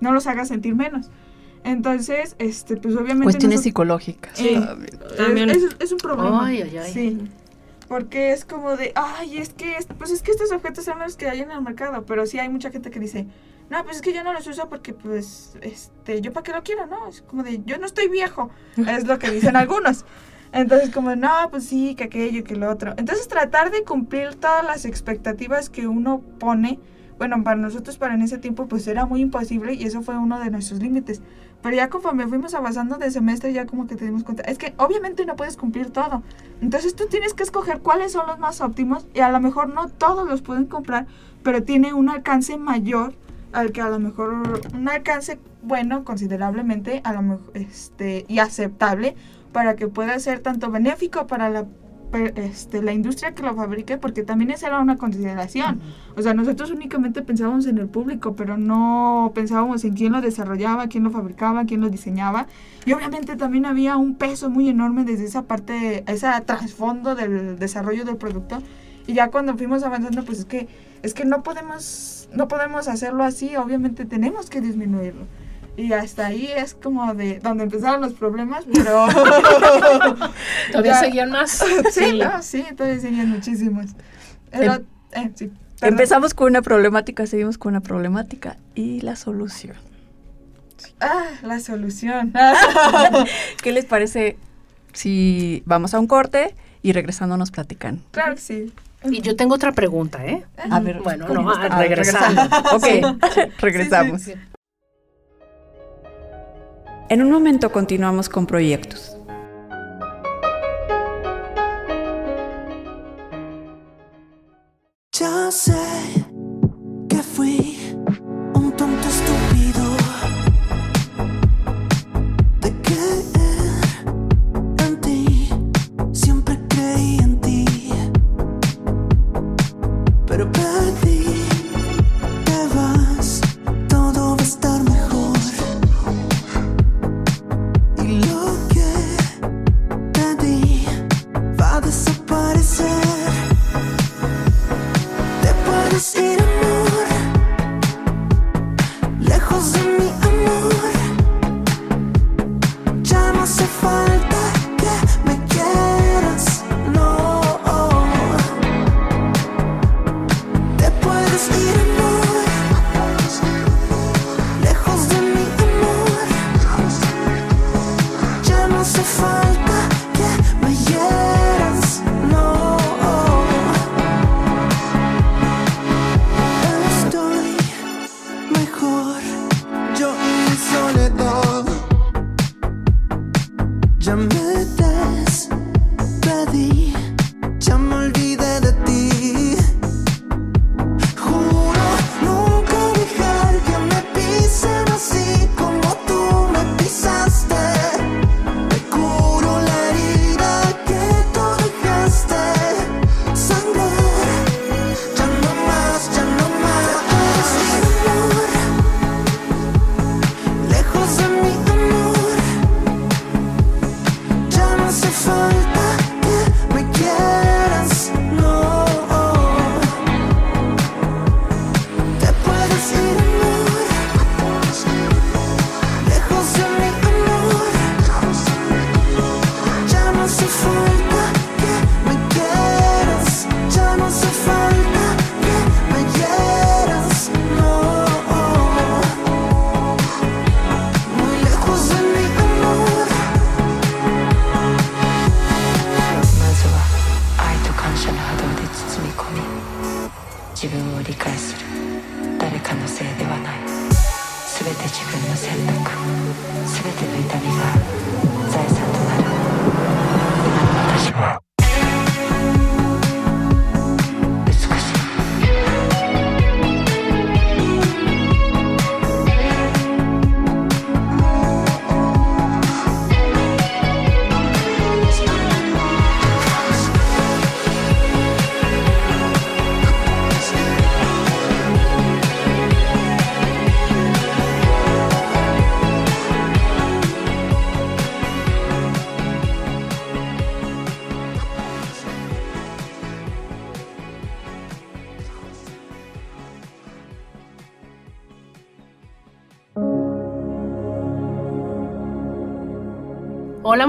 no 0.00 0.12
los 0.12 0.26
haga 0.26 0.44
sentir 0.44 0.74
menos. 0.74 1.08
Entonces, 1.64 2.36
este, 2.38 2.76
pues 2.76 2.94
obviamente 2.94 3.24
Cuestiones 3.24 3.56
nosotros- 3.56 3.62
psicológicas. 3.64 4.40
Eh, 4.40 4.60
También. 5.16 5.50
Es, 5.50 5.56
es- 5.62 5.76
es 5.80 5.92
un 5.92 5.98
problema. 5.98 6.46
Ay, 6.46 6.62
ay, 6.62 6.76
ay. 6.78 6.92
Sí. 6.92 7.18
Porque 7.88 8.32
es 8.32 8.44
como 8.44 8.76
de, 8.76 8.92
ay, 8.94 9.38
es 9.38 9.50
que, 9.50 9.76
es- 9.76 9.86
pues 9.98 10.10
es 10.10 10.22
que 10.22 10.30
estos 10.32 10.52
objetos 10.52 10.84
son 10.84 10.98
los 10.98 11.16
que 11.16 11.28
hay 11.28 11.40
en 11.40 11.50
el 11.50 11.62
mercado, 11.62 12.04
pero 12.04 12.26
sí 12.26 12.38
hay 12.38 12.48
mucha 12.48 12.70
gente 12.70 12.90
que 12.90 13.00
dice, 13.00 13.26
no, 13.68 13.82
pues 13.84 13.96
es 13.96 14.02
que 14.02 14.12
yo 14.12 14.22
no 14.22 14.32
los 14.32 14.46
uso 14.46 14.68
porque, 14.68 14.92
pues, 14.92 15.56
este, 15.60 16.20
yo 16.20 16.32
para 16.32 16.44
qué 16.44 16.52
lo 16.52 16.62
quiero, 16.62 16.86
¿no? 16.86 17.08
Es 17.08 17.22
como 17.22 17.42
de, 17.42 17.62
yo 17.64 17.78
no 17.78 17.86
estoy 17.86 18.08
viejo, 18.08 18.50
es 18.76 19.06
lo 19.06 19.18
que 19.18 19.30
dicen 19.30 19.56
algunos. 19.56 20.04
Entonces, 20.52 20.90
como, 20.90 21.16
no, 21.16 21.30
pues 21.50 21.64
sí, 21.64 21.96
que 21.96 22.04
aquello, 22.04 22.44
que 22.44 22.54
lo 22.54 22.70
otro. 22.70 22.94
Entonces, 22.96 23.26
tratar 23.26 23.70
de 23.70 23.82
cumplir 23.82 24.36
todas 24.36 24.64
las 24.64 24.84
expectativas 24.84 25.68
que 25.68 25.88
uno 25.88 26.20
pone, 26.38 26.78
bueno, 27.18 27.42
para 27.42 27.56
nosotros, 27.56 27.98
para 27.98 28.14
en 28.14 28.22
ese 28.22 28.38
tiempo, 28.38 28.66
pues 28.66 28.86
era 28.86 29.04
muy 29.04 29.20
imposible 29.20 29.74
y 29.74 29.84
eso 29.84 30.02
fue 30.02 30.16
uno 30.16 30.38
de 30.38 30.50
nuestros 30.50 30.80
límites. 30.80 31.20
Pero 31.62 31.74
ya 31.74 31.88
conforme 31.88 32.28
fuimos 32.28 32.54
avanzando 32.54 32.96
de 32.98 33.10
semestre, 33.10 33.52
ya 33.52 33.66
como 33.66 33.86
que 33.86 33.96
te 33.96 34.04
dimos 34.04 34.22
cuenta, 34.22 34.44
es 34.44 34.58
que 34.58 34.74
obviamente 34.76 35.24
no 35.26 35.34
puedes 35.34 35.56
cumplir 35.56 35.90
todo. 35.90 36.22
Entonces 36.60 36.94
tú 36.94 37.06
tienes 37.06 37.34
que 37.34 37.42
escoger 37.42 37.80
cuáles 37.80 38.12
son 38.12 38.26
los 38.26 38.38
más 38.38 38.60
óptimos 38.60 39.06
y 39.14 39.20
a 39.20 39.30
lo 39.30 39.40
mejor 39.40 39.70
no 39.70 39.88
todos 39.88 40.28
los 40.28 40.42
pueden 40.42 40.66
comprar, 40.66 41.06
pero 41.42 41.62
tiene 41.62 41.94
un 41.94 42.10
alcance 42.10 42.56
mayor 42.58 43.14
al 43.56 43.72
que 43.72 43.80
a 43.80 43.88
lo 43.88 43.98
mejor 43.98 44.60
un 44.74 44.88
alcance 44.88 45.38
bueno 45.62 46.04
considerablemente 46.04 47.00
a 47.04 47.14
lo 47.14 47.22
mejor 47.22 47.50
este 47.54 48.26
y 48.28 48.38
aceptable 48.38 49.16
para 49.52 49.76
que 49.76 49.88
pueda 49.88 50.18
ser 50.18 50.40
tanto 50.40 50.70
benéfico 50.70 51.26
para 51.26 51.48
la 51.48 51.66
este, 52.36 52.82
la 52.82 52.92
industria 52.92 53.34
que 53.34 53.42
lo 53.42 53.54
fabrique 53.54 53.98
porque 53.98 54.22
también 54.22 54.50
esa 54.50 54.68
era 54.68 54.78
una 54.78 54.96
consideración 54.96 55.80
o 56.16 56.22
sea 56.22 56.34
nosotros 56.34 56.70
únicamente 56.70 57.22
pensábamos 57.22 57.66
en 57.66 57.78
el 57.78 57.88
público 57.88 58.36
pero 58.36 58.58
no 58.58 59.32
pensábamos 59.34 59.84
en 59.84 59.94
quién 59.94 60.12
lo 60.12 60.20
desarrollaba 60.20 60.86
quién 60.88 61.02
lo 61.02 61.10
fabricaba 61.10 61.64
quién 61.64 61.80
lo 61.80 61.88
diseñaba 61.88 62.46
y 62.86 62.92
obviamente 62.92 63.36
también 63.36 63.66
había 63.66 63.96
un 63.96 64.14
peso 64.14 64.48
muy 64.48 64.68
enorme 64.68 65.02
desde 65.02 65.24
esa 65.24 65.42
parte, 65.42 66.04
ese 66.06 66.28
trasfondo 66.46 67.16
del 67.16 67.58
desarrollo 67.58 68.04
del 68.04 68.16
producto. 68.16 68.62
Y 69.06 69.14
ya 69.14 69.30
cuando 69.30 69.56
fuimos 69.56 69.82
avanzando, 69.82 70.24
pues 70.24 70.40
es 70.40 70.44
que, 70.44 70.68
es 71.02 71.14
que 71.14 71.24
no 71.24 71.42
podemos, 71.42 72.28
no 72.32 72.48
podemos 72.48 72.88
hacerlo 72.88 73.22
así, 73.24 73.54
obviamente 73.56 74.04
tenemos 74.04 74.50
que 74.50 74.60
disminuirlo. 74.60 75.26
Y 75.76 75.92
hasta 75.92 76.26
ahí 76.26 76.48
es 76.56 76.74
como 76.74 77.14
de 77.14 77.38
donde 77.38 77.64
empezaron 77.64 78.00
los 78.00 78.14
problemas, 78.14 78.64
pero... 78.72 79.06
Todavía 80.72 80.92
Ya. 80.92 81.00
seguían 81.00 81.30
más. 81.30 81.50
sí, 81.92 82.18
no, 82.18 82.42
sí, 82.42 82.64
todavía 82.76 83.00
seguían 83.00 83.30
muchísimos. 83.30 83.86
Era- 84.52 84.80
eh, 85.12 85.30
sí. 85.34 85.50
Empezamos 85.82 86.32
con 86.32 86.48
una 86.48 86.62
problemática, 86.62 87.26
seguimos 87.26 87.58
con 87.58 87.72
una 87.74 87.80
problemática 87.82 88.56
y 88.74 89.02
la 89.02 89.14
solución. 89.16 89.76
Ah, 91.00 91.26
la 91.42 91.60
solución. 91.60 92.32
¿Qué 93.62 93.72
les 93.72 93.84
parece 93.84 94.38
si 94.94 95.62
vamos 95.66 95.92
a 95.92 96.00
un 96.00 96.06
corte 96.06 96.54
y 96.82 96.92
regresando 96.92 97.36
nos 97.36 97.50
platican? 97.50 98.02
claro 98.12 98.34
que 98.36 98.40
sí. 98.40 98.72
Y 99.04 99.20
yo 99.20 99.36
tengo 99.36 99.54
otra 99.54 99.72
pregunta, 99.72 100.24
¿eh? 100.26 100.44
A 100.70 100.80
ver, 100.80 101.00
Bueno, 101.00 101.26
¿cómo 101.26 101.42
no, 101.42 101.52
está? 101.52 101.76
ah, 101.76 101.78
regresando. 101.80 102.42
Ok, 102.74 102.86
regresamos. 103.58 104.22
Sí. 104.22 104.34
En 107.08 107.22
un 107.22 107.30
momento 107.30 107.70
continuamos 107.70 108.28
con 108.28 108.46
proyectos. 108.46 109.16
Ya 115.12 115.50
sé 115.50 115.85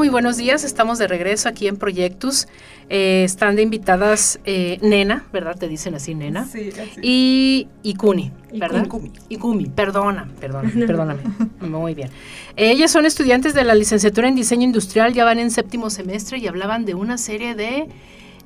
muy 0.08 0.12
buenos 0.14 0.38
días. 0.38 0.64
Estamos 0.64 1.00
de 1.00 1.08
regreso 1.08 1.50
aquí 1.50 1.68
en 1.68 1.76
Proyectus. 1.76 2.48
Eh, 2.90 3.24
están 3.26 3.58
de 3.58 3.62
invitadas 3.62 4.40
eh, 4.46 4.78
Nena, 4.82 5.26
¿verdad? 5.34 5.58
Te 5.58 5.68
dicen 5.68 5.96
así, 5.96 6.16
Nena. 6.16 6.46
Sí, 6.46 6.70
así. 6.70 7.02
Y 7.02 7.68
Ikuni, 7.84 8.32
¿verdad? 8.54 8.86
Ikumi. 8.86 9.12
Ikumi, 9.28 9.66
perdona, 9.66 10.30
perdona, 10.40 10.72
perdóname. 10.88 11.24
Muy 11.60 11.94
bien. 11.94 12.10
Ellas 12.56 12.90
son 12.90 13.06
estudiantes 13.06 13.54
de 13.54 13.66
la 13.66 13.76
licenciatura 13.76 14.30
en 14.30 14.36
diseño 14.36 14.64
industrial, 14.64 15.14
ya 15.14 15.26
van 15.26 15.40
en 15.40 15.52
séptimo 15.52 15.90
semestre 15.90 16.38
y 16.38 16.48
hablaban 16.48 16.86
de 16.86 16.96
una 16.96 17.18
serie 17.18 17.54
de 17.54 17.90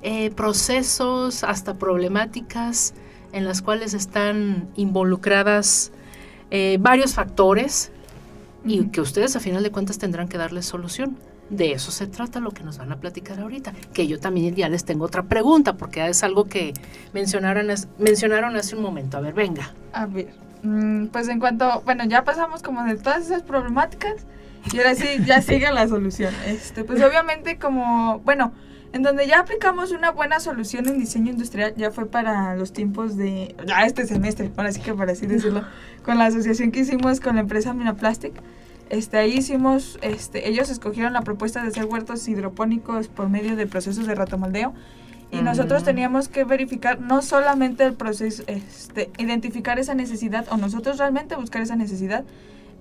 eh, 0.01 0.31
procesos, 0.31 1.43
hasta 1.43 1.75
problemáticas 1.75 2.95
en 3.33 3.45
las 3.45 3.61
cuales 3.61 3.93
están 3.93 4.67
involucradas 4.75 5.91
eh, 6.49 6.77
varios 6.81 7.13
factores 7.13 7.91
y 8.65 8.85
que 8.85 8.99
ustedes 8.99 9.35
a 9.35 9.39
final 9.39 9.61
de 9.61 9.69
cuentas 9.69 9.99
tendrán 9.99 10.27
que 10.27 10.39
darles 10.39 10.65
solución. 10.65 11.17
De 11.51 11.73
eso 11.73 11.91
se 11.91 12.07
trata 12.07 12.39
lo 12.39 12.51
que 12.51 12.63
nos 12.63 12.77
van 12.77 12.93
a 12.93 12.95
platicar 12.95 13.39
ahorita. 13.39 13.73
Que 13.93 14.07
yo 14.07 14.19
también 14.19 14.55
ya 14.55 14.69
les 14.69 14.85
tengo 14.85 15.03
otra 15.03 15.23
pregunta, 15.23 15.73
porque 15.73 16.07
es 16.07 16.23
algo 16.23 16.45
que 16.45 16.73
mencionaron, 17.13 17.67
mencionaron 17.99 18.55
hace 18.55 18.75
un 18.75 18.81
momento. 18.81 19.17
A 19.17 19.19
ver, 19.19 19.33
venga. 19.33 19.73
A 19.91 20.05
ver, 20.05 20.33
mm, 20.63 21.07
pues 21.07 21.27
en 21.27 21.39
cuanto, 21.39 21.81
bueno, 21.85 22.05
ya 22.05 22.23
pasamos 22.23 22.63
como 22.63 22.83
de 22.85 22.95
todas 22.95 23.25
esas 23.25 23.43
problemáticas 23.43 24.25
y 24.71 24.77
ahora 24.77 24.95
sí, 24.95 25.07
ya 25.25 25.41
sigue 25.41 25.69
la 25.71 25.89
solución. 25.89 26.33
Este, 26.45 26.85
pues 26.85 27.01
obviamente 27.03 27.57
como, 27.57 28.19
bueno, 28.19 28.53
en 28.93 29.03
donde 29.03 29.27
ya 29.27 29.39
aplicamos 29.39 29.91
una 29.91 30.11
buena 30.11 30.39
solución 30.39 30.87
en 30.87 30.99
diseño 30.99 31.31
industrial, 31.31 31.73
ya 31.75 31.91
fue 31.91 32.05
para 32.05 32.55
los 32.55 32.71
tiempos 32.71 33.17
de, 33.17 33.55
ya 33.67 33.85
este 33.85 34.05
semestre, 34.05 34.51
ahora 34.55 34.71
sí 34.71 34.79
que 34.79 34.93
para 34.93 35.11
así 35.11 35.25
decirlo, 35.25 35.63
con 36.03 36.17
la 36.17 36.27
asociación 36.27 36.71
que 36.71 36.79
hicimos 36.81 37.19
con 37.19 37.35
la 37.35 37.41
empresa 37.41 37.73
Minaplastic. 37.73 38.33
Este, 38.91 39.17
ahí 39.17 39.37
hicimos, 39.37 39.97
este, 40.01 40.49
ellos 40.49 40.69
escogieron 40.69 41.13
la 41.13 41.21
propuesta 41.21 41.61
de 41.63 41.69
hacer 41.69 41.85
huertos 41.85 42.27
hidropónicos 42.27 43.07
por 43.07 43.29
medio 43.29 43.55
de 43.55 43.65
procesos 43.65 44.05
de 44.05 44.13
ratomoldeo 44.15 44.73
y 45.31 45.37
nosotros 45.41 45.83
Mm. 45.83 45.85
teníamos 45.85 46.27
que 46.27 46.43
verificar 46.43 46.99
no 46.99 47.21
solamente 47.21 47.85
el 47.85 47.93
proceso, 47.93 48.43
este, 48.47 49.09
identificar 49.17 49.79
esa 49.79 49.93
necesidad 49.93 50.45
o 50.51 50.57
nosotros 50.57 50.97
realmente 50.97 51.35
buscar 51.37 51.61
esa 51.61 51.77
necesidad. 51.77 52.25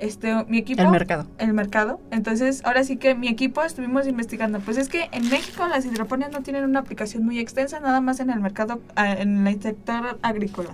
Este, 0.01 0.35
mi 0.49 0.57
equipo 0.59 0.81
El 0.83 0.89
mercado. 0.91 1.27
el 1.39 1.53
mercado. 1.53 2.01
Entonces, 2.11 2.63
ahora 2.65 2.83
sí 2.85 2.97
que 2.97 3.15
mi 3.15 3.29
equipo 3.29 3.63
estuvimos 3.63 4.09
investigando. 4.09 4.59
Pues 4.61 4.79
es 4.79 4.89
que 4.89 5.11
en 5.13 5.29
México 5.29 5.69
las 5.69 5.85
hidroponías 5.85 6.33
no 6.33 6.41
tienen 6.41 6.65
una 6.65 6.81
aplicación 6.81 7.23
muy 7.23 7.39
extensa, 7.39 7.79
nada 7.81 8.01
más 8.01 8.19
en 8.19 8.31
el 8.31 8.41
mercado, 8.41 8.81
en 8.97 9.47
el 9.47 9.61
sector 9.63 10.19
agrícola. 10.23 10.71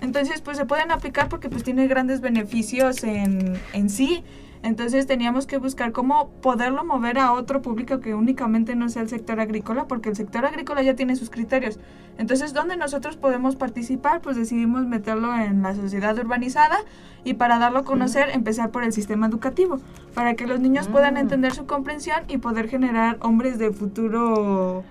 Entonces, 0.00 0.40
pues 0.40 0.56
se 0.56 0.64
pueden 0.64 0.90
aplicar 0.92 1.28
porque 1.28 1.48
pues 1.50 1.62
tiene 1.62 1.86
grandes 1.88 2.22
beneficios 2.22 3.04
en, 3.04 3.58
en 3.74 3.90
sí. 3.90 4.24
Entonces 4.62 5.06
teníamos 5.06 5.46
que 5.46 5.56
buscar 5.56 5.92
cómo 5.92 6.28
poderlo 6.42 6.84
mover 6.84 7.18
a 7.18 7.32
otro 7.32 7.62
público 7.62 8.00
que 8.00 8.14
únicamente 8.14 8.76
no 8.76 8.90
sea 8.90 9.00
el 9.02 9.08
sector 9.08 9.40
agrícola, 9.40 9.86
porque 9.86 10.10
el 10.10 10.16
sector 10.16 10.44
agrícola 10.44 10.82
ya 10.82 10.94
tiene 10.94 11.16
sus 11.16 11.30
criterios. 11.30 11.78
Entonces, 12.18 12.52
¿dónde 12.52 12.76
nosotros 12.76 13.16
podemos 13.16 13.56
participar? 13.56 14.20
Pues 14.20 14.36
decidimos 14.36 14.86
meterlo 14.86 15.34
en 15.34 15.62
la 15.62 15.74
sociedad 15.74 16.18
urbanizada 16.18 16.78
y 17.24 17.34
para 17.34 17.58
darlo 17.58 17.78
a 17.78 17.84
conocer, 17.84 18.28
empezar 18.34 18.70
por 18.70 18.84
el 18.84 18.92
sistema 18.92 19.26
educativo, 19.26 19.78
para 20.14 20.34
que 20.34 20.46
los 20.46 20.60
niños 20.60 20.88
puedan 20.88 21.16
entender 21.16 21.52
su 21.54 21.66
comprensión 21.66 22.20
y 22.28 22.36
poder 22.36 22.68
generar 22.68 23.16
hombres 23.20 23.58
de 23.58 23.72
futuro, 23.72 24.84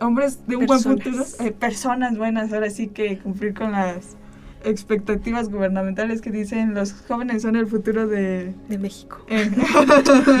hombres 0.00 0.46
de 0.46 0.56
un 0.56 0.64
buen 0.66 0.82
Personas. 0.82 1.04
futuro, 1.04 1.46
eh, 1.46 1.52
personas 1.52 2.16
buenas, 2.16 2.50
ahora 2.52 2.70
sí 2.70 2.88
que 2.88 3.18
cumplir 3.18 3.52
con 3.52 3.72
las 3.72 4.16
expectativas 4.64 5.48
gubernamentales 5.48 6.20
que 6.20 6.30
dicen 6.30 6.74
los 6.74 6.92
jóvenes 6.92 7.42
son 7.42 7.56
el 7.56 7.66
futuro 7.66 8.06
de... 8.06 8.52
De 8.68 8.78
México. 8.78 9.18
eh, 9.28 9.50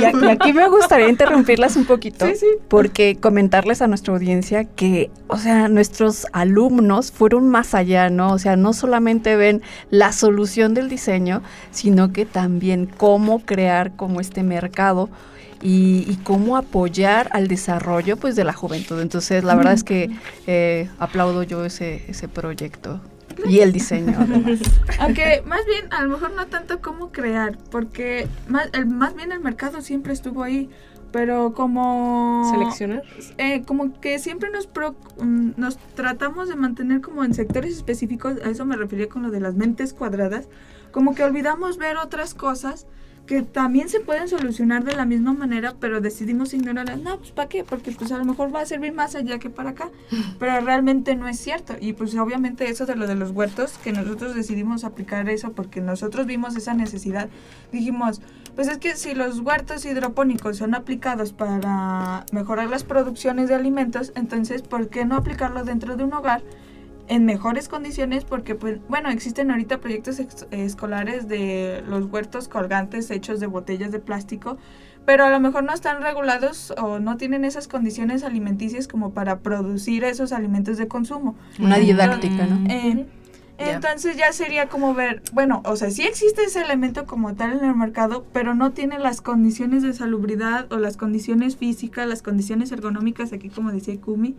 Y, 0.00 0.26
aquí 0.26 0.52
me 0.52 0.68
gustaría 0.68 1.08
interrumpirlas 1.08 1.76
un 1.76 1.84
poquito. 1.84 2.26
Sí, 2.26 2.34
sí. 2.36 2.46
Porque 2.68 3.16
comentarles 3.20 3.82
a 3.82 3.86
nuestra 3.86 4.14
audiencia 4.14 4.64
que, 4.64 5.10
o 5.28 5.38
sea, 5.38 5.68
nuestros 5.68 6.26
alumnos 6.32 7.12
fueron 7.12 7.48
más 7.48 7.74
allá, 7.74 8.10
¿no? 8.10 8.32
O 8.32 8.38
sea, 8.38 8.56
no 8.56 8.72
solamente 8.72 9.36
ven 9.36 9.62
la 9.90 10.12
solución 10.12 10.74
del 10.74 10.88
diseño, 10.88 11.42
sino 11.70 12.12
que 12.12 12.26
también 12.26 12.86
cómo 12.86 13.40
crear 13.40 13.94
como 13.96 14.20
este 14.20 14.42
mercado 14.42 15.08
y, 15.62 16.04
y 16.08 16.16
cómo 16.22 16.56
apoyar 16.56 17.28
al 17.32 17.48
desarrollo 17.48 18.16
pues 18.16 18.36
de 18.36 18.44
la 18.44 18.52
juventud. 18.52 19.00
Entonces, 19.00 19.44
la 19.44 19.54
verdad 19.54 19.72
es 19.72 19.84
que 19.84 20.10
eh, 20.46 20.88
aplaudo 20.98 21.42
yo 21.42 21.64
ese, 21.64 22.04
ese 22.08 22.28
proyecto 22.28 23.00
y 23.44 23.60
el 23.60 23.72
diseño. 23.72 24.16
además. 24.18 24.60
Aunque 25.00 25.42
más 25.46 25.60
bien, 25.66 25.86
a 25.92 26.02
lo 26.02 26.10
mejor 26.10 26.32
no 26.32 26.46
tanto 26.46 26.80
cómo 26.80 27.12
crear, 27.12 27.58
porque 27.70 28.28
más, 28.48 28.68
el, 28.72 28.86
más 28.86 29.14
bien 29.14 29.32
el 29.32 29.40
mercado 29.40 29.80
siempre 29.82 30.12
estuvo 30.12 30.42
ahí, 30.42 30.70
pero 31.12 31.52
como... 31.54 32.48
Seleccionar. 32.50 33.02
eh, 33.38 33.62
como 33.66 34.00
que 34.00 34.18
siempre 34.18 34.50
nos, 34.50 34.66
pro- 34.66 34.96
mm, 35.20 35.50
nos 35.56 35.78
tratamos 35.94 36.48
de 36.48 36.56
mantener 36.56 37.00
como 37.00 37.24
en 37.24 37.32
sectores 37.34 37.74
específicos, 37.76 38.34
a 38.44 38.50
eso 38.50 38.64
me 38.66 38.76
refería 38.76 39.08
con 39.08 39.22
lo 39.22 39.30
de 39.30 39.40
las 39.40 39.54
mentes 39.54 39.92
cuadradas, 39.94 40.48
como 40.90 41.14
que 41.14 41.22
olvidamos 41.24 41.78
ver 41.78 41.96
otras 41.96 42.34
cosas 42.34 42.86
que 43.26 43.42
también 43.42 43.88
se 43.88 44.00
pueden 44.00 44.28
solucionar 44.28 44.84
de 44.84 44.94
la 44.94 45.04
misma 45.04 45.32
manera, 45.32 45.74
pero 45.78 46.00
decidimos 46.00 46.54
ignorarlas. 46.54 47.00
No, 47.00 47.18
pues 47.18 47.32
¿para 47.32 47.48
qué? 47.48 47.64
Porque 47.64 47.90
pues 47.92 48.12
a 48.12 48.18
lo 48.18 48.24
mejor 48.24 48.54
va 48.54 48.60
a 48.60 48.66
servir 48.66 48.92
más 48.92 49.14
allá 49.14 49.38
que 49.38 49.50
para 49.50 49.70
acá, 49.70 49.90
pero 50.38 50.60
realmente 50.60 51.16
no 51.16 51.28
es 51.28 51.38
cierto. 51.38 51.74
Y 51.80 51.92
pues 51.92 52.14
obviamente 52.16 52.68
eso 52.70 52.86
de 52.86 52.96
lo 52.96 53.06
de 53.06 53.16
los 53.16 53.32
huertos, 53.32 53.78
que 53.78 53.92
nosotros 53.92 54.34
decidimos 54.34 54.84
aplicar 54.84 55.28
eso 55.28 55.52
porque 55.52 55.80
nosotros 55.80 56.26
vimos 56.26 56.56
esa 56.56 56.74
necesidad, 56.74 57.28
dijimos, 57.72 58.20
pues 58.54 58.68
es 58.68 58.78
que 58.78 58.96
si 58.96 59.14
los 59.14 59.40
huertos 59.40 59.84
hidropónicos 59.84 60.56
son 60.56 60.74
aplicados 60.74 61.32
para 61.32 62.24
mejorar 62.32 62.70
las 62.70 62.84
producciones 62.84 63.48
de 63.48 63.54
alimentos, 63.54 64.12
entonces 64.14 64.62
¿por 64.62 64.88
qué 64.88 65.04
no 65.04 65.16
aplicarlo 65.16 65.64
dentro 65.64 65.96
de 65.96 66.04
un 66.04 66.14
hogar? 66.14 66.42
En 67.08 67.24
mejores 67.24 67.68
condiciones 67.68 68.24
porque 68.24 68.54
pues 68.54 68.78
bueno 68.88 69.10
existen 69.10 69.50
ahorita 69.50 69.78
proyectos 69.78 70.20
escolares 70.50 71.28
de 71.28 71.82
los 71.86 72.06
huertos 72.06 72.48
colgantes 72.48 73.10
hechos 73.10 73.40
de 73.40 73.46
botellas 73.46 73.92
de 73.92 73.98
plástico 73.98 74.58
pero 75.04 75.24
a 75.24 75.30
lo 75.30 75.38
mejor 75.38 75.62
no 75.62 75.72
están 75.72 76.02
regulados 76.02 76.74
o 76.76 76.98
no 76.98 77.16
tienen 77.16 77.44
esas 77.44 77.68
condiciones 77.68 78.24
alimenticias 78.24 78.88
como 78.88 79.12
para 79.12 79.38
producir 79.38 80.04
esos 80.04 80.32
alimentos 80.32 80.78
de 80.78 80.88
consumo 80.88 81.36
Una 81.60 81.78
didáctica, 81.78 82.46
¿no? 82.46 82.68
eh. 82.68 83.06
Entonces 83.58 84.16
ya 84.16 84.32
sería 84.32 84.68
como 84.68 84.92
ver, 84.94 85.22
bueno, 85.32 85.62
o 85.64 85.76
sea, 85.76 85.90
sí 85.90 86.02
existe 86.02 86.42
ese 86.44 86.60
elemento 86.60 87.06
como 87.06 87.34
tal 87.34 87.58
en 87.58 87.64
el 87.64 87.74
mercado, 87.74 88.26
pero 88.32 88.54
no 88.54 88.72
tiene 88.72 88.98
las 88.98 89.22
condiciones 89.22 89.82
de 89.82 89.94
salubridad 89.94 90.70
o 90.72 90.78
las 90.78 90.96
condiciones 90.98 91.56
físicas, 91.56 92.06
las 92.06 92.22
condiciones 92.22 92.70
ergonómicas, 92.70 93.32
aquí 93.32 93.48
como 93.48 93.72
decía 93.72 93.98
Kumi, 93.98 94.34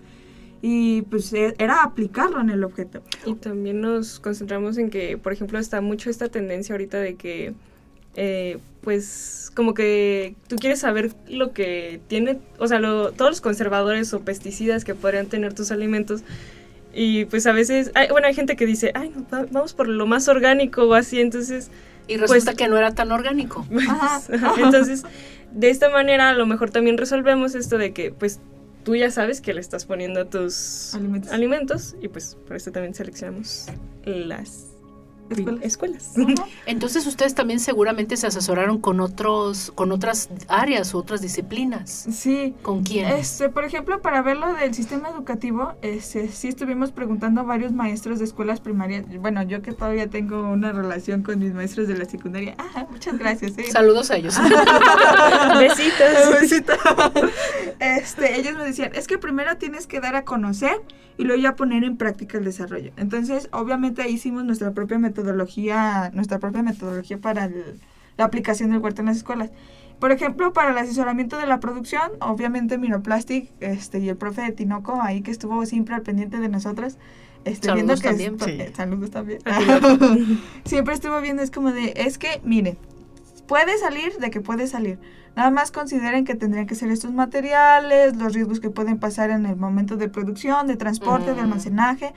y 0.62 1.04
pues 1.04 1.32
e- 1.34 1.56
era 1.60 1.84
aplicarlo 1.84 2.42
en 2.42 2.50
el 2.50 2.64
objeto. 2.64 3.02
Y 3.26 3.34
también 3.36 3.82
nos 3.82 4.20
concentramos 4.20 4.78
en 4.78 4.90
que, 4.90 5.18
por 5.18 5.34
ejemplo, 5.34 5.60
está 5.60 5.82
mucho 5.82 6.10
esta 6.10 6.30
tendencia 6.30 6.74
ahorita 6.74 7.00
de 7.00 7.16
que, 7.16 7.54
eh, 8.16 8.58
pues, 8.82 9.52
como 9.56 9.74
que 9.74 10.36
tú 10.48 10.56
quieres 10.56 10.80
saber 10.80 11.12
lo 11.30 11.54
que 11.54 12.00
tiene, 12.08 12.40
o 12.58 12.68
sea, 12.68 12.80
lo- 12.80 13.12
todos 13.12 13.32
los 13.32 13.42
conservadores 13.42 14.14
o 14.14 14.22
pesticidas 14.22 14.84
que 14.86 14.96
podrían 14.96 15.28
tener 15.28 15.54
tus 15.54 15.72
alimentos. 15.72 16.24
Y 16.94 17.26
pues 17.26 17.46
a 17.46 17.52
veces, 17.52 17.92
hay, 17.94 18.08
bueno, 18.10 18.26
hay 18.28 18.34
gente 18.34 18.56
que 18.56 18.66
dice, 18.66 18.92
ay, 18.96 19.12
no, 19.16 19.26
va- 19.32 19.46
vamos 19.52 19.74
por 19.74 19.88
lo 19.88 20.08
más 20.08 20.28
orgánico 20.28 20.84
o 20.84 20.94
así, 20.96 21.20
entonces 21.22 21.70
Y 22.10 22.16
resulta 22.16 22.46
Pues- 22.52 22.56
que 22.58 22.68
no 22.70 22.78
era 22.78 22.96
tan 22.96 23.12
orgánico. 23.12 23.68
Ajá. 23.90 24.22
Entonces, 24.64 25.04
de 25.52 25.70
esta 25.70 25.90
manera 25.90 26.30
a 26.30 26.34
lo 26.34 26.46
mejor 26.46 26.70
también 26.72 26.98
resolvemos 26.98 27.54
esto 27.54 27.78
de 27.78 27.92
que 27.92 28.14
pues 28.14 28.40
tú 28.88 28.96
ya 28.96 29.12
sabes 29.12 29.42
que 29.42 29.54
le 29.54 29.60
estás 29.60 29.84
poniendo 29.86 30.22
a 30.22 30.26
tus 30.30 30.96
Alimentos. 30.96 31.34
alimentos, 31.34 31.96
y 32.02 32.08
pues 32.08 32.38
por 32.48 32.56
eso 32.56 32.72
también 32.72 32.94
seleccionamos 32.94 33.66
las 34.06 34.68
Escuelas. 35.30 35.62
escuelas. 35.66 36.14
Entonces 36.68 37.06
ustedes 37.06 37.36
también 37.36 37.60
seguramente 37.60 38.16
se 38.16 38.28
asesoraron 38.28 38.80
con 38.80 39.02
otros, 39.02 39.74
con 39.76 39.92
otras 39.92 40.30
áreas 40.48 40.96
o 40.96 41.00
otras 41.00 41.20
disciplinas. 41.20 42.08
Sí. 42.14 42.56
¿Con 42.62 42.84
quién? 42.84 43.08
Este, 43.10 43.50
por 43.50 43.66
ejemplo, 43.66 44.02
para 44.02 44.22
ver 44.22 44.38
lo 44.38 44.54
del 44.54 44.74
sistema 44.74 45.10
educativo, 45.10 45.74
este, 45.82 46.30
sí 46.30 46.48
estuvimos 46.48 46.94
preguntando 46.94 47.42
a 47.42 47.44
varios 47.44 47.74
maestros 47.74 48.20
de 48.20 48.24
escuelas 48.24 48.62
primarias. 48.62 49.04
Bueno, 49.20 49.44
yo 49.44 49.62
que 49.62 49.74
todavía 49.74 50.10
tengo 50.10 50.44
una 50.50 50.72
relación 50.72 51.24
con 51.24 51.40
mis 51.40 51.54
maestros 51.54 51.90
de 51.90 51.98
la 51.98 52.06
secundaria. 52.06 52.56
Ah, 52.58 52.88
muchas 52.90 53.18
gracias. 53.20 53.58
eh. 53.58 53.66
Saludos 53.70 54.10
a 54.12 54.16
ellos. 54.16 54.38
Besitos. 55.60 56.40
Besito. 56.40 56.74
Este, 58.08 58.40
ellos 58.40 58.56
me 58.56 58.64
decían, 58.64 58.92
es 58.96 59.08
que 59.08 59.18
primero 59.18 59.58
tienes 59.58 59.86
que 59.88 60.00
dar 60.00 60.16
a 60.16 60.24
conocer 60.24 60.82
y 61.18 61.24
luego 61.24 61.42
ya 61.42 61.56
poner 61.56 61.84
en 61.84 61.98
práctica 61.98 62.38
el 62.38 62.44
desarrollo. 62.46 62.92
Entonces, 62.98 63.50
obviamente 63.52 64.02
ahí 64.02 64.14
hicimos 64.14 64.44
nuestra 64.46 64.72
propia 64.72 64.98
metodología, 65.00 66.10
nuestra 66.14 66.40
propia 66.40 66.64
metodología 66.64 67.18
para 67.20 67.46
el- 67.46 67.80
la 68.18 68.26
aplicación 68.26 68.72
del 68.72 68.80
huerto 68.80 69.02
en 69.02 69.08
las 69.08 69.18
escuelas. 69.18 69.52
Por 70.00 70.12
ejemplo, 70.12 70.54
para 70.54 70.72
el 70.72 70.78
asesoramiento 70.78 71.38
de 71.38 71.48
la 71.48 71.60
producción, 71.60 72.12
obviamente 72.22 72.78
Minoplastic 72.78 73.50
este, 73.60 74.00
y 74.00 74.10
el 74.10 74.16
profe 74.18 74.42
de 74.44 74.52
Tinoco, 74.52 75.02
ahí 75.02 75.22
que 75.22 75.32
estuvo 75.32 75.66
siempre 75.66 75.96
al 75.96 76.02
pendiente 76.04 76.38
de 76.38 76.50
nosotras. 76.50 76.98
Este, 77.46 77.72
viendo 77.74 77.96
Saludos 77.98 78.02
que 78.02 78.08
también. 78.10 78.34
esto- 78.34 78.46
Sí. 78.46 78.52
eh, 78.62 78.74
saludos 78.76 79.10
también. 79.12 79.40
siempre 80.66 80.94
estuvo 80.94 81.20
viendo, 81.22 81.42
es 81.42 81.50
como 81.52 81.72
de, 81.72 81.94
es 81.96 82.18
que, 82.18 82.42
miren, 82.44 82.78
puede 83.48 83.78
salir, 83.78 84.14
de 84.20 84.30
que 84.30 84.42
puede 84.42 84.68
salir. 84.68 85.00
Nada 85.38 85.52
más 85.52 85.72
consideren 85.72 86.26
que 86.26 86.34
tendrían 86.34 86.66
que 86.66 86.74
ser 86.74 86.90
estos 86.90 87.14
materiales, 87.14 88.18
los 88.18 88.34
riesgos 88.34 88.60
que 88.60 88.72
pueden 88.72 88.98
pasar 88.98 89.30
en 89.30 89.46
el 89.46 89.56
momento 89.56 89.96
de 89.96 90.10
producción, 90.10 90.66
de 90.66 90.78
transporte, 90.78 91.28
de 91.36 91.42
Mm. 91.42 91.46
almacenaje. 91.46 92.14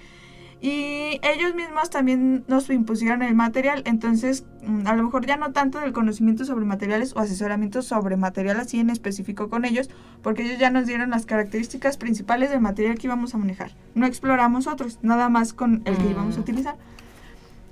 Y 0.62 1.20
ellos 1.22 1.54
mismos 1.54 1.90
también 1.90 2.44
nos 2.48 2.68
impusieron 2.70 3.22
el 3.22 3.35
material, 3.35 3.83
entonces 3.85 4.44
mm, 4.66 4.87
a 4.87 4.94
lo 4.94 5.02
mejor 5.02 5.26
ya 5.26 5.37
no 5.37 5.52
tanto 5.52 5.80
del 5.80 5.92
conocimiento 5.92 6.44
sobre 6.46 6.64
materiales 6.64 7.14
o 7.14 7.20
asesoramiento 7.20 7.83
sobre 7.83 8.16
material 8.16 8.59
así 8.61 8.78
en 8.80 8.88
específico 8.90 9.48
con 9.50 9.64
ellos, 9.66 9.90
porque 10.22 10.42
ellos 10.44 10.59
ya 10.59 10.70
nos 10.70 10.87
dieron 10.87 11.11
las 11.11 11.24
características 11.26 11.96
principales 11.98 12.48
del 12.50 12.61
material 12.61 12.98
que 12.98 13.06
íbamos 13.06 13.35
a 13.35 13.38
manejar. 13.38 13.72
No 13.94 14.06
exploramos 14.06 14.66
otros, 14.66 14.98
nada 15.02 15.28
más 15.28 15.52
con 15.52 15.83
el 15.85 15.96
que 15.96 16.04
Mm. 16.04 16.11
íbamos 16.11 16.37
a 16.38 16.40
utilizar. 16.40 16.76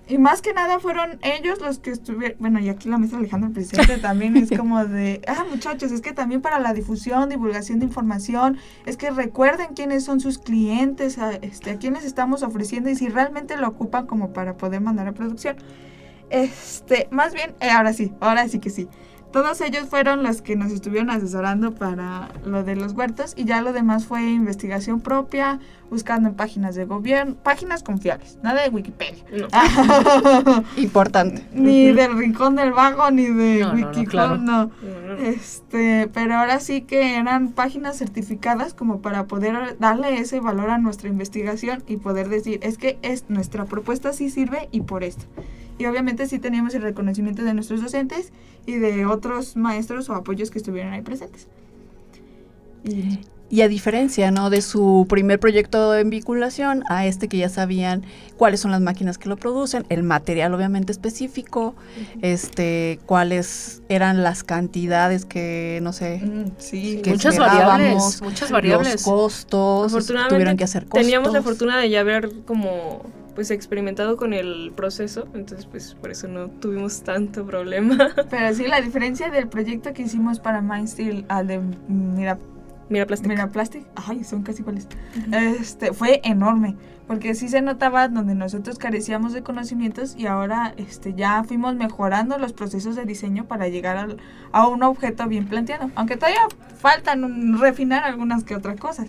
Y 0.09 0.17
más 0.17 0.41
que 0.41 0.55
nada 0.55 0.81
fueron 0.81 1.19
ellos 1.23 1.61
los 1.61 1.79
que 1.79 1.91
estuvieron, 1.91 2.39
bueno, 2.41 2.61
y 2.61 2.71
aquí 2.71 2.89
la 2.89 2.97
maestra 2.97 3.19
Alejandra, 3.19 3.51
presidente, 3.51 3.99
también 3.99 4.39
es 4.39 4.51
como 4.57 4.87
de, 4.87 5.21
ah, 5.29 5.45
muchachos, 5.51 5.93
es 5.93 6.01
que 6.01 6.13
también 6.13 6.41
para 6.41 6.59
la 6.59 6.73
difusión, 6.73 7.29
divulgación 7.29 7.79
de 7.79 7.85
información, 7.85 8.57
es 8.87 8.97
que 8.97 9.11
recuerden 9.11 9.75
quiénes 9.75 10.05
son 10.05 10.21
sus 10.21 10.39
clientes, 10.39 11.19
a, 11.19 11.33
este, 11.33 11.73
a 11.73 11.77
quiénes 11.77 12.05
estamos 12.05 12.43
ofreciendo 12.43 12.89
y 12.89 12.97
si 12.97 13.09
realmente 13.09 13.59
lo 13.59 13.69
ocupan 13.69 14.07
como 14.07 14.33
para 14.33 14.57
poder 14.57 14.81
mandar 14.81 15.09
a 15.09 15.13
producción. 15.13 15.57
Este, 16.31 17.09
más 17.11 17.35
bien, 17.35 17.55
eh, 17.61 17.71
ahora 17.71 17.93
sí, 17.93 18.13
ahora 18.21 18.49
sí 18.49 18.61
que 18.61 18.71
sí. 18.71 18.89
Todos 19.33 19.61
ellos 19.61 19.87
fueron 19.89 20.23
los 20.23 20.41
que 20.41 20.57
nos 20.57 20.73
estuvieron 20.73 21.11
asesorando 21.11 21.75
para 21.75 22.31
lo 22.47 22.65
de 22.65 22.77
los 22.77 22.93
huertos 22.93 23.35
y 23.37 23.45
ya 23.45 23.61
lo 23.61 23.75
demás 23.75 24.07
fue 24.07 24.23
investigación 24.23 25.01
propia, 25.01 25.59
buscando 25.91 26.31
en 26.31 26.35
páginas 26.35 26.75
de 26.75 26.87
gobierno, 26.87 27.35
páginas 27.35 27.83
confiables, 27.83 28.39
nada 28.43 28.63
de 28.63 28.71
Wikipedia. 28.71 29.23
No. 29.31 29.49
Importante. 30.77 31.45
ni 31.53 31.93
del 31.93 32.17
Rincón 32.17 32.57
del 32.57 32.73
Vago, 32.73 33.11
ni 33.11 33.27
de 33.27 33.61
No, 33.61 33.75
no, 33.75 34.05
claro. 34.05 34.39
no. 34.39 34.71
Este, 35.19 36.09
pero 36.13 36.37
ahora 36.37 36.61
sí 36.61 36.83
que 36.83 37.17
eran 37.17 37.49
páginas 37.53 37.99
certificadas 37.99 38.73
como 38.73 39.03
para 39.03 39.27
poder 39.27 39.77
darle 39.79 40.19
ese 40.19 40.41
valor 40.41 40.71
a 40.71 40.79
nuestra 40.79 41.09
investigación 41.09 41.83
y 41.87 41.99
poder 41.99 42.29
decir, 42.31 42.61
es 42.63 42.79
que 42.79 42.99
es, 43.03 43.25
nuestra 43.29 43.67
propuesta 43.67 44.13
sí 44.13 44.31
sirve 44.31 44.69
y 44.73 44.81
por 44.83 45.05
esto. 45.05 45.27
Y 45.79 45.87
obviamente 45.87 46.27
sí 46.27 46.39
teníamos 46.39 46.75
el 46.75 46.83
reconocimiento 46.83 47.43
de 47.45 47.55
nuestros 47.55 47.81
docentes 47.81 48.33
y 48.67 48.77
de 48.77 49.07
otros 49.07 49.57
maestros 49.57 50.11
o 50.11 50.15
apoyos 50.15 50.51
que 50.51 50.59
estuvieron 50.59 50.93
ahí 50.93 51.03
presentes. 51.03 51.47
Y 52.85 53.21
Y 53.51 53.63
a 53.63 53.69
diferencia, 53.69 54.31
¿no? 54.31 54.51
De 54.51 54.61
su 54.61 55.07
primer 55.09 55.41
proyecto 55.41 55.97
en 55.97 56.11
vinculación 56.11 56.85
a 56.91 57.07
este 57.07 57.29
que 57.29 57.39
ya 57.39 57.49
sabían 57.49 58.05
cuáles 58.37 58.61
son 58.61 58.73
las 58.73 58.83
máquinas 58.83 59.17
que 59.17 59.31
lo 59.31 59.37
producen, 59.37 59.87
el 59.89 60.03
material 60.03 60.53
obviamente 60.53 60.93
específico, 60.93 61.75
este, 62.21 63.01
cuáles 63.07 63.81
eran 63.89 64.23
las 64.23 64.45
cantidades 64.45 65.25
que, 65.25 65.81
no 65.83 65.95
sé, 65.95 66.19
mm, 66.19 66.53
sí, 66.59 67.01
que 67.03 67.11
muchas 67.13 67.39
variables, 67.39 68.21
muchas 68.21 68.51
variables. 68.51 68.93
los 68.93 69.03
costos, 69.03 70.07
tuvieron 70.07 70.59
que 70.59 70.65
hacer 70.65 70.85
costos. 70.85 71.01
teníamos 71.01 71.33
la 71.33 71.41
fortuna 71.43 71.79
de 71.79 71.89
ya 71.89 72.01
haber 72.01 72.31
como 72.45 73.03
pues 73.39 73.53
experimentado 73.53 74.17
con 74.17 74.33
el 74.33 74.73
proceso, 74.75 75.29
entonces 75.33 75.65
pues 75.67 75.95
por 75.95 76.11
eso 76.11 76.27
no 76.27 76.49
tuvimos 76.49 77.03
tanto 77.05 77.47
problema. 77.47 77.97
pero 78.31 78.53
sí, 78.53 78.67
la 78.67 78.81
diferencia 78.81 79.31
del 79.31 79.47
proyecto 79.47 79.93
que 79.93 80.03
hicimos 80.03 80.41
para 80.41 80.61
Mindsteel 80.61 81.25
al 81.29 81.47
de 81.47 81.61
Mira 81.89 82.37
Mira 82.89 83.07
plástico. 83.07 83.29
Mira, 83.29 83.47
Plastic, 83.49 83.87
ay, 83.95 84.25
son 84.25 84.43
casi 84.43 84.63
iguales. 84.63 84.89
Este, 85.31 85.93
fue 85.93 86.21
enorme, 86.25 86.75
porque 87.07 87.35
sí 87.37 87.47
se 87.49 87.61
notaba 87.63 88.09
donde 88.09 88.35
nosotros 88.35 88.77
carecíamos 88.79 89.33
de 89.35 89.43
conocimientos 89.45 90.17
y 90.17 90.27
ahora 90.27 90.73
este, 90.79 91.15
ya 91.15 91.45
fuimos 91.45 91.77
mejorando 91.77 92.39
los 92.39 92.53
procesos 92.55 92.97
de 92.97 93.05
diseño 93.05 93.45
para 93.45 93.69
llegar 93.69 93.99
al- 93.99 94.17
a 94.51 94.67
un 94.67 94.83
objeto 94.83 95.29
bien 95.29 95.47
planteado. 95.47 95.93
Aunque 95.95 96.17
todavía 96.17 96.41
faltan 96.79 97.59
refinar 97.61 98.03
algunas 98.03 98.43
que 98.43 98.57
otras 98.57 98.81
cosas. 98.81 99.09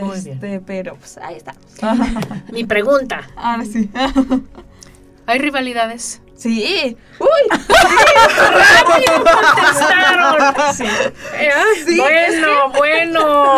Muy 0.00 0.16
Este, 0.16 0.60
pero 0.60 0.96
pues 0.96 1.18
ahí 1.18 1.36
está. 1.36 1.54
Mi 2.52 2.64
pregunta, 2.64 3.28
ahora 3.36 3.64
sí. 3.64 3.90
¿hay 5.26 5.38
rivalidades? 5.38 6.22
sí. 6.42 6.96
Uy, 7.20 7.28
contestaron. 9.14 10.54
Sí. 10.74 10.84
Sí, 11.86 11.96
bueno, 11.98 12.70
bueno. 12.76 13.56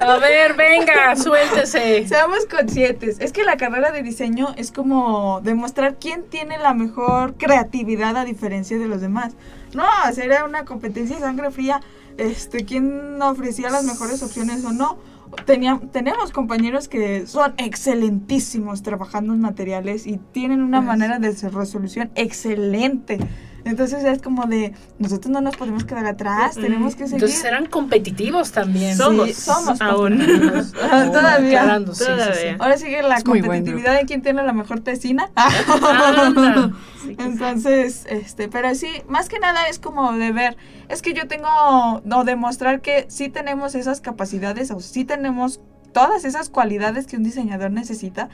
A 0.00 0.16
ver, 0.18 0.54
venga, 0.54 1.16
suéltese. 1.16 2.06
Seamos 2.06 2.46
conscientes. 2.46 3.18
Es 3.20 3.32
que 3.32 3.42
la 3.42 3.56
carrera 3.56 3.90
de 3.90 4.02
diseño 4.02 4.54
es 4.56 4.70
como 4.70 5.40
demostrar 5.42 5.96
quién 6.00 6.22
tiene 6.22 6.56
la 6.58 6.72
mejor 6.72 7.34
creatividad 7.34 8.16
a 8.16 8.24
diferencia 8.24 8.78
de 8.78 8.86
los 8.86 9.00
demás. 9.00 9.32
No, 9.74 9.84
hacer 10.04 10.30
una 10.44 10.64
competencia 10.64 11.16
de 11.16 11.22
sangre 11.22 11.50
fría, 11.50 11.80
este, 12.18 12.64
quién 12.64 13.20
ofrecía 13.22 13.70
las 13.70 13.84
mejores 13.84 14.22
opciones 14.22 14.64
o 14.64 14.72
no. 14.72 14.98
Tenía- 15.46 15.80
tenemos 15.92 16.32
compañeros 16.32 16.88
que 16.88 17.26
son 17.26 17.54
excelentísimos 17.56 18.82
trabajando 18.82 19.32
en 19.32 19.40
materiales 19.40 20.06
y 20.06 20.18
tienen 20.32 20.60
una 20.60 20.80
manera 20.80 21.18
de 21.18 21.32
resolución 21.50 22.10
excelente. 22.16 23.18
Entonces 23.64 24.04
es 24.04 24.22
como 24.22 24.46
de, 24.46 24.72
nosotros 24.98 25.30
no 25.30 25.40
nos 25.40 25.56
podemos 25.56 25.84
quedar 25.84 26.06
atrás, 26.06 26.54
tenemos 26.54 26.94
que 26.94 27.04
seguir. 27.04 27.24
Entonces 27.24 27.44
eran 27.44 27.66
competitivos 27.66 28.52
también. 28.52 28.96
Somos, 28.96 29.28
Sí, 29.28 29.34
somos 29.34 29.80
aún. 29.80 30.18
Todavía. 31.12 31.78
Sí, 31.78 31.84
sí, 31.92 31.94
sí. 31.94 32.04
Todavía. 32.04 32.56
Ahora 32.58 32.76
sigue 32.76 33.02
la 33.02 33.16
Es 33.16 33.24
competitividad 33.24 33.98
de 33.98 34.06
quién 34.06 34.22
tiene 34.22 34.42
la 34.42 34.52
mejor 34.52 34.80
tesina. 34.80 35.30
Entonces, 37.18 38.06
este, 38.08 38.48
pero 38.48 38.74
sí, 38.74 38.88
más 39.08 39.28
que 39.28 39.38
nada 39.38 39.68
es 39.68 39.78
como 39.78 40.12
de 40.12 40.32
ver, 40.32 40.56
es 40.88 41.02
que 41.02 41.12
yo 41.12 41.26
tengo, 41.28 41.48
o 41.48 42.24
demostrar 42.24 42.80
que 42.80 43.06
sí 43.08 43.28
tenemos 43.28 43.74
esas 43.74 44.00
capacidades 44.00 44.70
o 44.70 44.80
sí 44.80 45.04
tenemos 45.04 45.60
todas 45.92 46.24
esas 46.24 46.48
cualidades 46.50 47.06
que 47.06 47.16
un 47.16 47.22
diseñador 47.22 47.70
necesita 47.70 48.28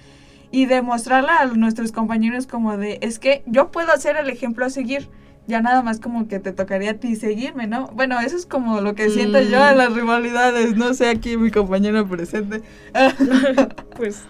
y 0.50 0.66
demostrarle 0.66 1.30
a 1.30 1.46
nuestros 1.46 1.92
compañeros 1.92 2.46
como 2.46 2.76
de, 2.76 2.98
es 3.02 3.18
que 3.18 3.42
yo 3.46 3.70
puedo 3.70 3.96
ser 3.98 4.16
el 4.16 4.30
ejemplo 4.30 4.64
a 4.64 4.70
seguir. 4.70 5.08
Ya 5.48 5.60
nada 5.60 5.80
más 5.82 6.00
como 6.00 6.26
que 6.26 6.40
te 6.40 6.52
tocaría 6.52 6.90
a 6.92 6.94
ti 6.94 7.14
seguirme, 7.14 7.66
¿no? 7.68 7.86
Bueno, 7.94 8.18
eso 8.20 8.36
es 8.36 8.46
como 8.46 8.80
lo 8.80 8.94
que 8.96 9.10
siento 9.10 9.40
yo 9.40 9.60
Mm. 9.60 9.68
en 9.70 9.78
las 9.78 9.92
rivalidades. 9.94 10.76
No 10.76 10.92
sé 10.94 11.08
aquí 11.08 11.36
mi 11.36 11.50
compañero 11.50 12.06
presente. 12.08 12.62
Pues 13.96 14.22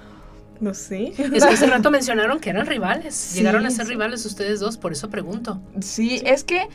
no 0.61 0.72
sé. 0.74 1.12
Es 1.18 1.44
que 1.44 1.55
hace 1.55 1.66
rato 1.66 1.90
mencionaron 1.90 2.38
que 2.40 2.50
eran 2.50 2.66
rivales. 2.66 3.14
Sí, 3.14 3.38
Llegaron 3.38 3.66
a 3.66 3.70
ser 3.70 3.87
sí. 3.87 3.92
rivales 3.92 4.24
ustedes 4.26 4.61
dos, 4.61 4.76
por 4.79 4.92
eso 4.92 5.09
pregunto. 5.11 5.61
Sí, 5.81 6.20
es 6.24 6.44
que 6.44 6.68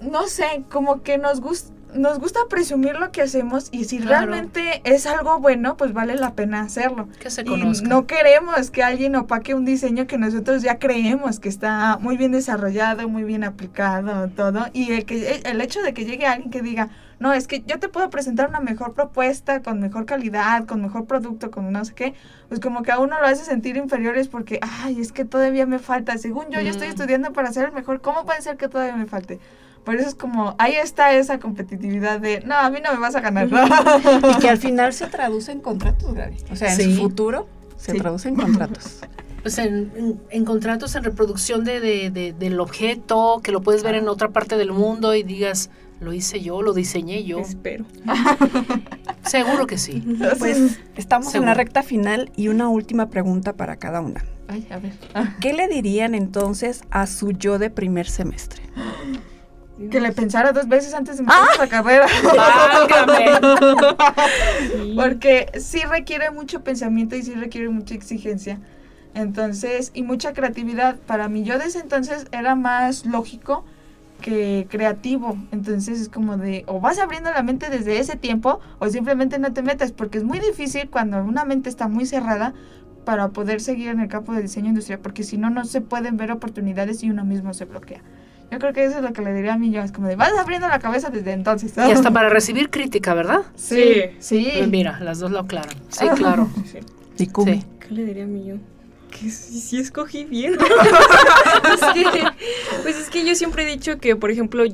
no 0.00 0.26
sé, 0.28 0.62
como 0.70 1.02
que 1.02 1.18
nos 1.18 1.40
gusta 1.40 1.72
nos 1.94 2.18
gusta 2.18 2.40
presumir 2.48 2.96
lo 2.96 3.10
que 3.12 3.22
hacemos 3.22 3.68
y 3.72 3.84
si 3.84 3.98
Claro. 3.98 4.26
realmente 4.26 4.80
es 4.84 5.06
algo 5.06 5.38
bueno, 5.40 5.76
pues 5.76 5.92
vale 5.92 6.14
la 6.16 6.34
pena 6.34 6.60
hacerlo. 6.62 7.08
Que 7.20 7.30
se 7.30 7.42
Y 7.42 7.44
conozcan. 7.44 7.88
no 7.88 8.06
queremos 8.06 8.70
que 8.70 8.82
alguien 8.82 9.16
opaque 9.16 9.54
un 9.54 9.64
diseño 9.64 10.06
que 10.06 10.18
nosotros 10.18 10.62
ya 10.62 10.78
creemos 10.78 11.40
que 11.40 11.48
está 11.48 11.98
muy 12.00 12.16
bien 12.16 12.32
desarrollado, 12.32 13.08
muy 13.08 13.24
bien 13.24 13.44
aplicado, 13.44 14.28
todo. 14.28 14.66
Y 14.72 14.92
el, 14.92 15.04
que, 15.04 15.40
el 15.44 15.60
hecho 15.60 15.82
de 15.82 15.92
que 15.94 16.04
llegue 16.04 16.26
alguien 16.26 16.50
que 16.50 16.62
diga, 16.62 16.88
no, 17.18 17.34
es 17.34 17.46
que 17.46 17.62
yo 17.66 17.78
te 17.78 17.88
puedo 17.90 18.08
presentar 18.08 18.48
una 18.48 18.60
mejor 18.60 18.94
propuesta, 18.94 19.60
con 19.60 19.78
mejor 19.80 20.06
calidad, 20.06 20.64
con 20.64 20.80
mejor 20.80 21.04
producto, 21.04 21.50
con 21.50 21.70
no 21.70 21.84
sé 21.84 21.92
qué, 21.94 22.14
pues 22.48 22.60
como 22.60 22.82
que 22.82 22.92
a 22.92 22.98
uno 22.98 23.20
lo 23.20 23.26
hace 23.26 23.44
sentir 23.44 23.76
inferiores 23.76 24.28
porque, 24.28 24.58
ay, 24.62 24.98
es 25.00 25.12
que 25.12 25.26
todavía 25.26 25.66
me 25.66 25.78
falta. 25.78 26.16
Según 26.16 26.46
yo, 26.50 26.60
yo 26.62 26.70
estoy 26.70 26.88
Mm. 26.88 26.90
estudiando 26.92 27.32
para 27.34 27.52
ser 27.52 27.66
el 27.66 27.72
mejor, 27.72 28.00
¿cómo 28.00 28.24
puede 28.24 28.40
ser 28.40 28.56
que 28.56 28.68
todavía 28.68 28.96
me 28.96 29.04
falte? 29.06 29.38
Por 29.90 29.98
eso 29.98 30.08
es 30.10 30.14
como, 30.14 30.54
ahí 30.58 30.74
está 30.74 31.12
esa 31.14 31.40
competitividad 31.40 32.20
de, 32.20 32.42
no, 32.46 32.54
a 32.54 32.70
mí 32.70 32.78
no 32.80 32.92
me 32.92 33.00
vas 33.00 33.16
a 33.16 33.20
ganar. 33.20 33.48
Y 34.30 34.38
que 34.38 34.48
al 34.48 34.58
final 34.58 34.92
se 34.92 35.08
traduce 35.08 35.50
en 35.50 35.58
contratos, 35.60 36.14
Gaby. 36.14 36.36
O 36.52 36.54
sea, 36.54 36.72
en 36.72 36.94
su 36.94 37.00
futuro 37.00 37.48
se 37.76 37.90
Sí. 37.90 37.98
traduce 37.98 38.28
en 38.28 38.36
contratos. 38.36 39.00
Pues 39.42 39.58
en, 39.58 39.90
en- 39.96 40.20
en 40.30 40.44
contratos, 40.44 40.94
en 40.94 41.02
reproducción 41.02 41.64
de, 41.64 41.80
de- 41.80 42.10
de- 42.10 42.32
del 42.32 42.60
objeto, 42.60 43.40
que 43.42 43.50
lo 43.50 43.62
puedes 43.62 43.82
ver 43.82 43.96
en 43.96 44.06
otra 44.08 44.28
parte 44.28 44.56
del 44.56 44.70
mundo 44.70 45.12
y 45.16 45.24
digas, 45.24 45.70
lo 45.98 46.12
hice 46.12 46.40
yo, 46.40 46.62
lo 46.62 46.72
diseñé 46.72 47.24
yo. 47.24 47.40
Espero. 47.40 47.84
Seguro 49.26 49.66
que 49.66 49.76
sí. 49.76 50.04
Pues 50.38 50.78
estamos 50.96 51.34
en 51.34 51.46
la 51.46 51.54
recta 51.54 51.82
final 51.82 52.30
y 52.36 52.46
una 52.46 52.68
última 52.68 53.10
pregunta 53.10 53.54
para 53.54 53.74
cada 53.74 54.00
una. 54.02 54.24
Ay, 54.46 54.68
a 54.70 54.78
ver. 54.78 54.92
¿Qué 55.40 55.52
le 55.52 55.66
dirían 55.66 56.14
entonces 56.14 56.82
a 56.90 57.08
su 57.08 57.32
yo 57.32 57.58
de 57.58 57.70
primer 57.70 58.08
semestre? 58.08 58.62
Que 59.88 60.00
le 60.00 60.12
pensara 60.12 60.52
dos 60.52 60.68
veces 60.68 60.92
antes 60.92 61.16
de 61.16 61.22
empezar 61.22 61.58
la 61.58 61.68
carrera. 61.68 62.06
Porque 64.94 65.50
sí 65.58 65.80
requiere 65.88 66.30
mucho 66.30 66.62
pensamiento 66.62 67.16
y 67.16 67.22
sí 67.22 67.34
requiere 67.34 67.70
mucha 67.70 67.94
exigencia. 67.94 68.60
Entonces, 69.14 69.90
y 69.94 70.02
mucha 70.02 70.34
creatividad. 70.34 70.96
Para 71.06 71.28
mí, 71.28 71.44
yo 71.44 71.58
desde 71.58 71.80
entonces 71.80 72.26
era 72.30 72.54
más 72.54 73.06
lógico 73.06 73.64
que 74.20 74.66
creativo. 74.70 75.36
Entonces 75.50 76.00
es 76.00 76.08
como 76.08 76.36
de, 76.36 76.64
o 76.66 76.80
vas 76.80 76.98
abriendo 76.98 77.30
la 77.30 77.42
mente 77.42 77.70
desde 77.70 77.98
ese 77.98 78.16
tiempo, 78.16 78.60
o 78.78 78.88
simplemente 78.88 79.38
no 79.38 79.52
te 79.52 79.62
metas, 79.62 79.92
porque 79.92 80.18
es 80.18 80.24
muy 80.24 80.38
difícil 80.38 80.88
cuando 80.90 81.22
una 81.24 81.44
mente 81.44 81.68
está 81.68 81.88
muy 81.88 82.06
cerrada 82.06 82.54
para 83.04 83.28
poder 83.28 83.60
seguir 83.60 83.88
en 83.88 84.00
el 84.00 84.08
campo 84.08 84.32
de 84.32 84.42
diseño 84.42 84.68
industrial, 84.68 85.00
porque 85.00 85.24
si 85.24 85.38
no, 85.38 85.50
no 85.50 85.64
se 85.64 85.80
pueden 85.80 86.16
ver 86.16 86.30
oportunidades 86.30 87.02
y 87.02 87.10
uno 87.10 87.24
mismo 87.24 87.54
se 87.54 87.64
bloquea. 87.64 88.02
Yo 88.50 88.58
creo 88.58 88.72
que 88.72 88.84
eso 88.84 88.96
es 88.98 89.02
lo 89.02 89.12
que 89.12 89.22
le 89.22 89.32
diría 89.32 89.54
a 89.54 89.58
mí 89.58 89.70
yo, 89.70 89.80
es 89.82 89.92
como 89.92 90.08
de, 90.08 90.16
vas 90.16 90.32
abriendo 90.36 90.66
la 90.68 90.80
cabeza 90.80 91.10
desde 91.10 91.32
entonces. 91.32 91.72
Y 91.76 91.80
hasta 91.92 92.10
para 92.10 92.28
recibir 92.28 92.68
crítica, 92.70 93.14
¿verdad? 93.14 93.42
Sí, 93.54 94.02
sí. 94.18 94.50
Pues 94.56 94.68
mira, 94.68 94.98
las 95.00 95.20
dos 95.20 95.30
lo 95.30 95.40
aclaran. 95.40 95.74
Sí, 95.88 96.06
claro. 96.16 96.48
Y 97.18 97.26
Kumi. 97.26 97.52
Sí. 97.60 97.66
¿Qué 97.80 97.94
le 97.94 98.04
diría 98.06 98.24
a 98.24 98.26
mí 98.26 98.44
yo? 98.46 98.54
Que 99.10 99.28
sí, 99.30 99.60
sí 99.60 99.78
escogí 99.78 100.24
bien. 100.24 100.54
Es 101.74 101.80
que- 101.92 102.22
pues 102.82 102.96
es 102.98 103.10
que 103.10 103.26
yo 103.26 103.34
siempre 103.34 103.64
he 103.64 103.66
dicho 103.66 103.98
que, 103.98 104.16
por 104.16 104.30
ejemplo, 104.30 104.64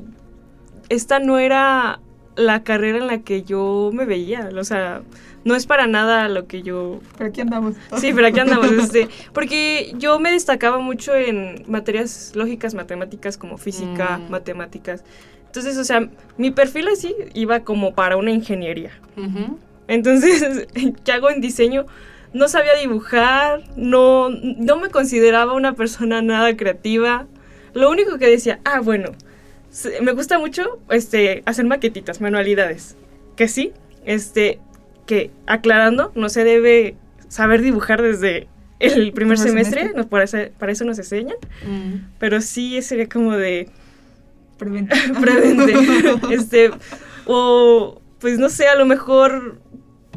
esta 0.89 1.19
no 1.19 1.37
era 1.39 1.99
la 2.35 2.63
carrera 2.63 2.99
en 2.99 3.07
la 3.07 3.19
que 3.19 3.43
yo 3.43 3.89
me 3.93 4.05
veía. 4.05 4.49
O 4.57 4.63
sea, 4.63 5.01
no 5.47 5.55
es 5.55 5.65
para 5.65 5.87
nada 5.87 6.27
lo 6.29 6.45
que 6.45 6.61
yo 6.61 6.99
Pero 7.17 7.29
aquí 7.29 7.41
andamos. 7.41 7.75
Sí, 7.97 8.11
pero 8.13 8.27
aquí 8.27 8.39
andamos. 8.39 8.71
Este, 8.83 9.07
porque 9.33 9.93
yo 9.97 10.19
me 10.19 10.31
destacaba 10.31 10.79
mucho 10.79 11.15
en 11.15 11.63
materias 11.67 12.33
lógicas, 12.35 12.73
matemáticas, 12.73 13.37
como 13.37 13.57
física, 13.57 14.17
Mm. 14.19 14.29
matemáticas. 14.29 15.03
Entonces, 15.45 15.77
o 15.77 15.83
sea, 15.83 16.09
mi 16.37 16.51
perfil 16.51 16.87
así 16.89 17.15
iba 17.33 17.61
como 17.61 17.95
para 17.95 18.17
una 18.17 18.31
ingeniería. 18.31 18.91
Entonces, 19.87 20.67
¿qué 21.03 21.11
hago 21.11 21.29
en 21.29 21.41
diseño? 21.41 21.85
No 22.33 22.47
sabía 22.49 22.75
dibujar, 22.75 23.63
no, 23.77 24.29
no 24.29 24.75
me 24.77 24.89
consideraba 24.89 25.53
una 25.53 25.73
persona 25.73 26.21
nada 26.21 26.55
creativa. 26.57 27.25
Lo 27.73 27.89
único 27.89 28.17
que 28.17 28.27
decía, 28.27 28.59
ah, 28.65 28.81
bueno, 28.81 29.11
me 30.01 30.11
gusta 30.11 30.37
mucho 30.37 30.79
este, 30.89 31.41
hacer 31.45 31.65
maquetitas, 31.65 32.19
manualidades. 32.21 32.95
Que 33.35 33.47
sí, 33.47 33.71
este, 34.05 34.59
que 35.07 35.31
aclarando, 35.47 36.11
no 36.15 36.29
se 36.29 36.43
debe 36.43 36.95
saber 37.29 37.61
dibujar 37.63 38.01
desde 38.03 38.47
el 38.79 39.11
primer 39.13 39.39
semestre, 39.39 39.79
semestre. 39.81 39.97
nos- 39.97 40.05
para, 40.05 40.23
eso, 40.25 40.37
para 40.59 40.71
eso 40.71 40.85
nos 40.85 40.99
enseñan, 40.99 41.37
Mm. 41.67 42.09
pero 42.19 42.41
sí 42.41 42.79
sería 42.83 43.09
como 43.09 43.35
de, 43.35 43.69
Prevente. 44.59 44.95
prevente. 45.21 45.73
este, 46.31 46.71
o 47.25 48.01
pues 48.19 48.39
no 48.39 48.49
sé, 48.49 48.67
a 48.67 48.75
lo 48.75 48.85
mejor 48.85 49.59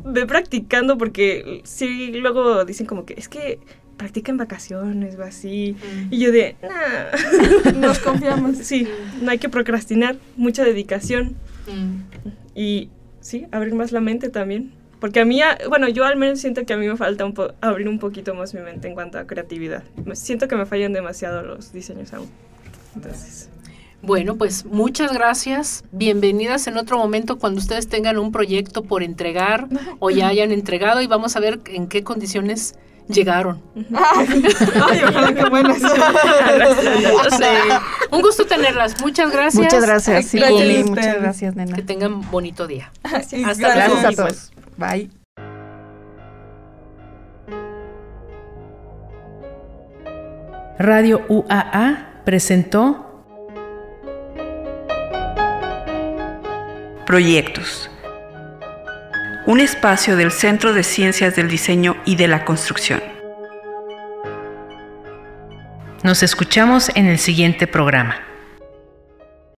ve 0.04 0.24
practicando 0.26 0.96
porque 0.96 1.60
sí 1.64 2.12
luego 2.14 2.64
dicen 2.64 2.86
como 2.86 3.04
que 3.04 3.14
es 3.18 3.28
que 3.28 3.58
practica 3.98 4.30
en 4.32 4.38
vacaciones 4.38 5.16
o 5.18 5.22
así. 5.22 5.76
Y 6.10 6.18
yo 6.20 6.32
de, 6.32 6.56
nah. 6.62 7.72
Nos 7.76 7.98
confiamos. 7.98 8.56
Sí, 8.56 8.88
no 9.20 9.30
hay 9.30 9.36
que 9.38 9.50
procrastinar, 9.50 10.16
mucha 10.36 10.64
dedicación 10.64 11.36
Mm. 11.66 12.00
y 12.54 12.88
sí, 13.20 13.46
abrir 13.52 13.74
más 13.74 13.92
la 13.92 14.00
mente 14.00 14.30
también. 14.30 14.72
Porque 15.00 15.20
a 15.20 15.24
mí, 15.24 15.40
bueno, 15.68 15.88
yo 15.88 16.04
al 16.04 16.16
menos 16.16 16.40
siento 16.40 16.64
que 16.66 16.74
a 16.74 16.76
mí 16.76 16.86
me 16.86 16.96
falta 16.96 17.24
un 17.24 17.32
po- 17.32 17.52
abrir 17.60 17.88
un 17.88 17.98
poquito 17.98 18.34
más 18.34 18.52
mi 18.54 18.60
mente 18.60 18.86
en 18.88 18.94
cuanto 18.94 19.18
a 19.18 19.26
creatividad. 19.26 19.82
Me- 20.04 20.14
Siento 20.14 20.46
que 20.46 20.56
me 20.56 20.66
fallan 20.66 20.92
demasiado 20.92 21.42
los 21.42 21.72
diseños 21.72 22.12
aún. 22.12 22.28
Entonces, 22.94 23.48
Bueno, 24.02 24.36
pues 24.36 24.64
muchas 24.66 25.12
gracias. 25.12 25.84
Bienvenidas 25.92 26.66
en 26.66 26.76
otro 26.76 26.98
momento 26.98 27.38
cuando 27.38 27.60
ustedes 27.60 27.88
tengan 27.88 28.18
un 28.18 28.30
proyecto 28.32 28.82
por 28.82 29.02
entregar 29.02 29.68
o 30.00 30.10
ya 30.10 30.28
hayan 30.32 30.52
entregado 30.52 31.00
y 31.02 31.06
vamos 31.06 31.34
a 31.36 31.40
ver 31.40 31.60
en 31.66 31.86
qué 31.86 32.02
condiciones 32.04 32.74
llegaron. 33.08 33.60
Ay, 33.94 35.00
ojalá 35.08 35.34
que 35.34 35.44
buenas. 35.50 35.80
No 35.82 37.36
sé. 37.36 37.48
Un 38.10 38.22
gusto 38.22 38.44
tenerlas. 38.46 39.00
Muchas 39.00 39.30
gracias. 39.32 39.62
Muchas 39.64 39.82
gracias, 39.84 40.26
sí, 40.26 40.38
Gracias. 40.38 40.86
Muchas 40.88 41.16
gracias, 41.20 41.56
nena. 41.56 41.76
Que 41.76 41.82
tengan 41.82 42.28
bonito 42.30 42.66
día. 42.66 42.90
Hasta 43.02 43.36
Gracias 43.36 43.58
luego. 43.58 44.06
a 44.08 44.12
todos. 44.12 44.50
Bye. 44.80 45.10
Radio 50.78 51.20
UAA 51.28 52.22
presentó 52.24 53.06
Proyectos. 57.06 57.90
Un 59.46 59.60
espacio 59.60 60.16
del 60.16 60.30
Centro 60.30 60.72
de 60.72 60.82
Ciencias 60.82 61.36
del 61.36 61.50
Diseño 61.50 61.96
y 62.06 62.16
de 62.16 62.28
la 62.28 62.46
Construcción. 62.46 63.02
Nos 66.02 66.22
escuchamos 66.22 66.90
en 66.94 67.06
el 67.06 67.18
siguiente 67.18 67.66
programa. 67.66 68.29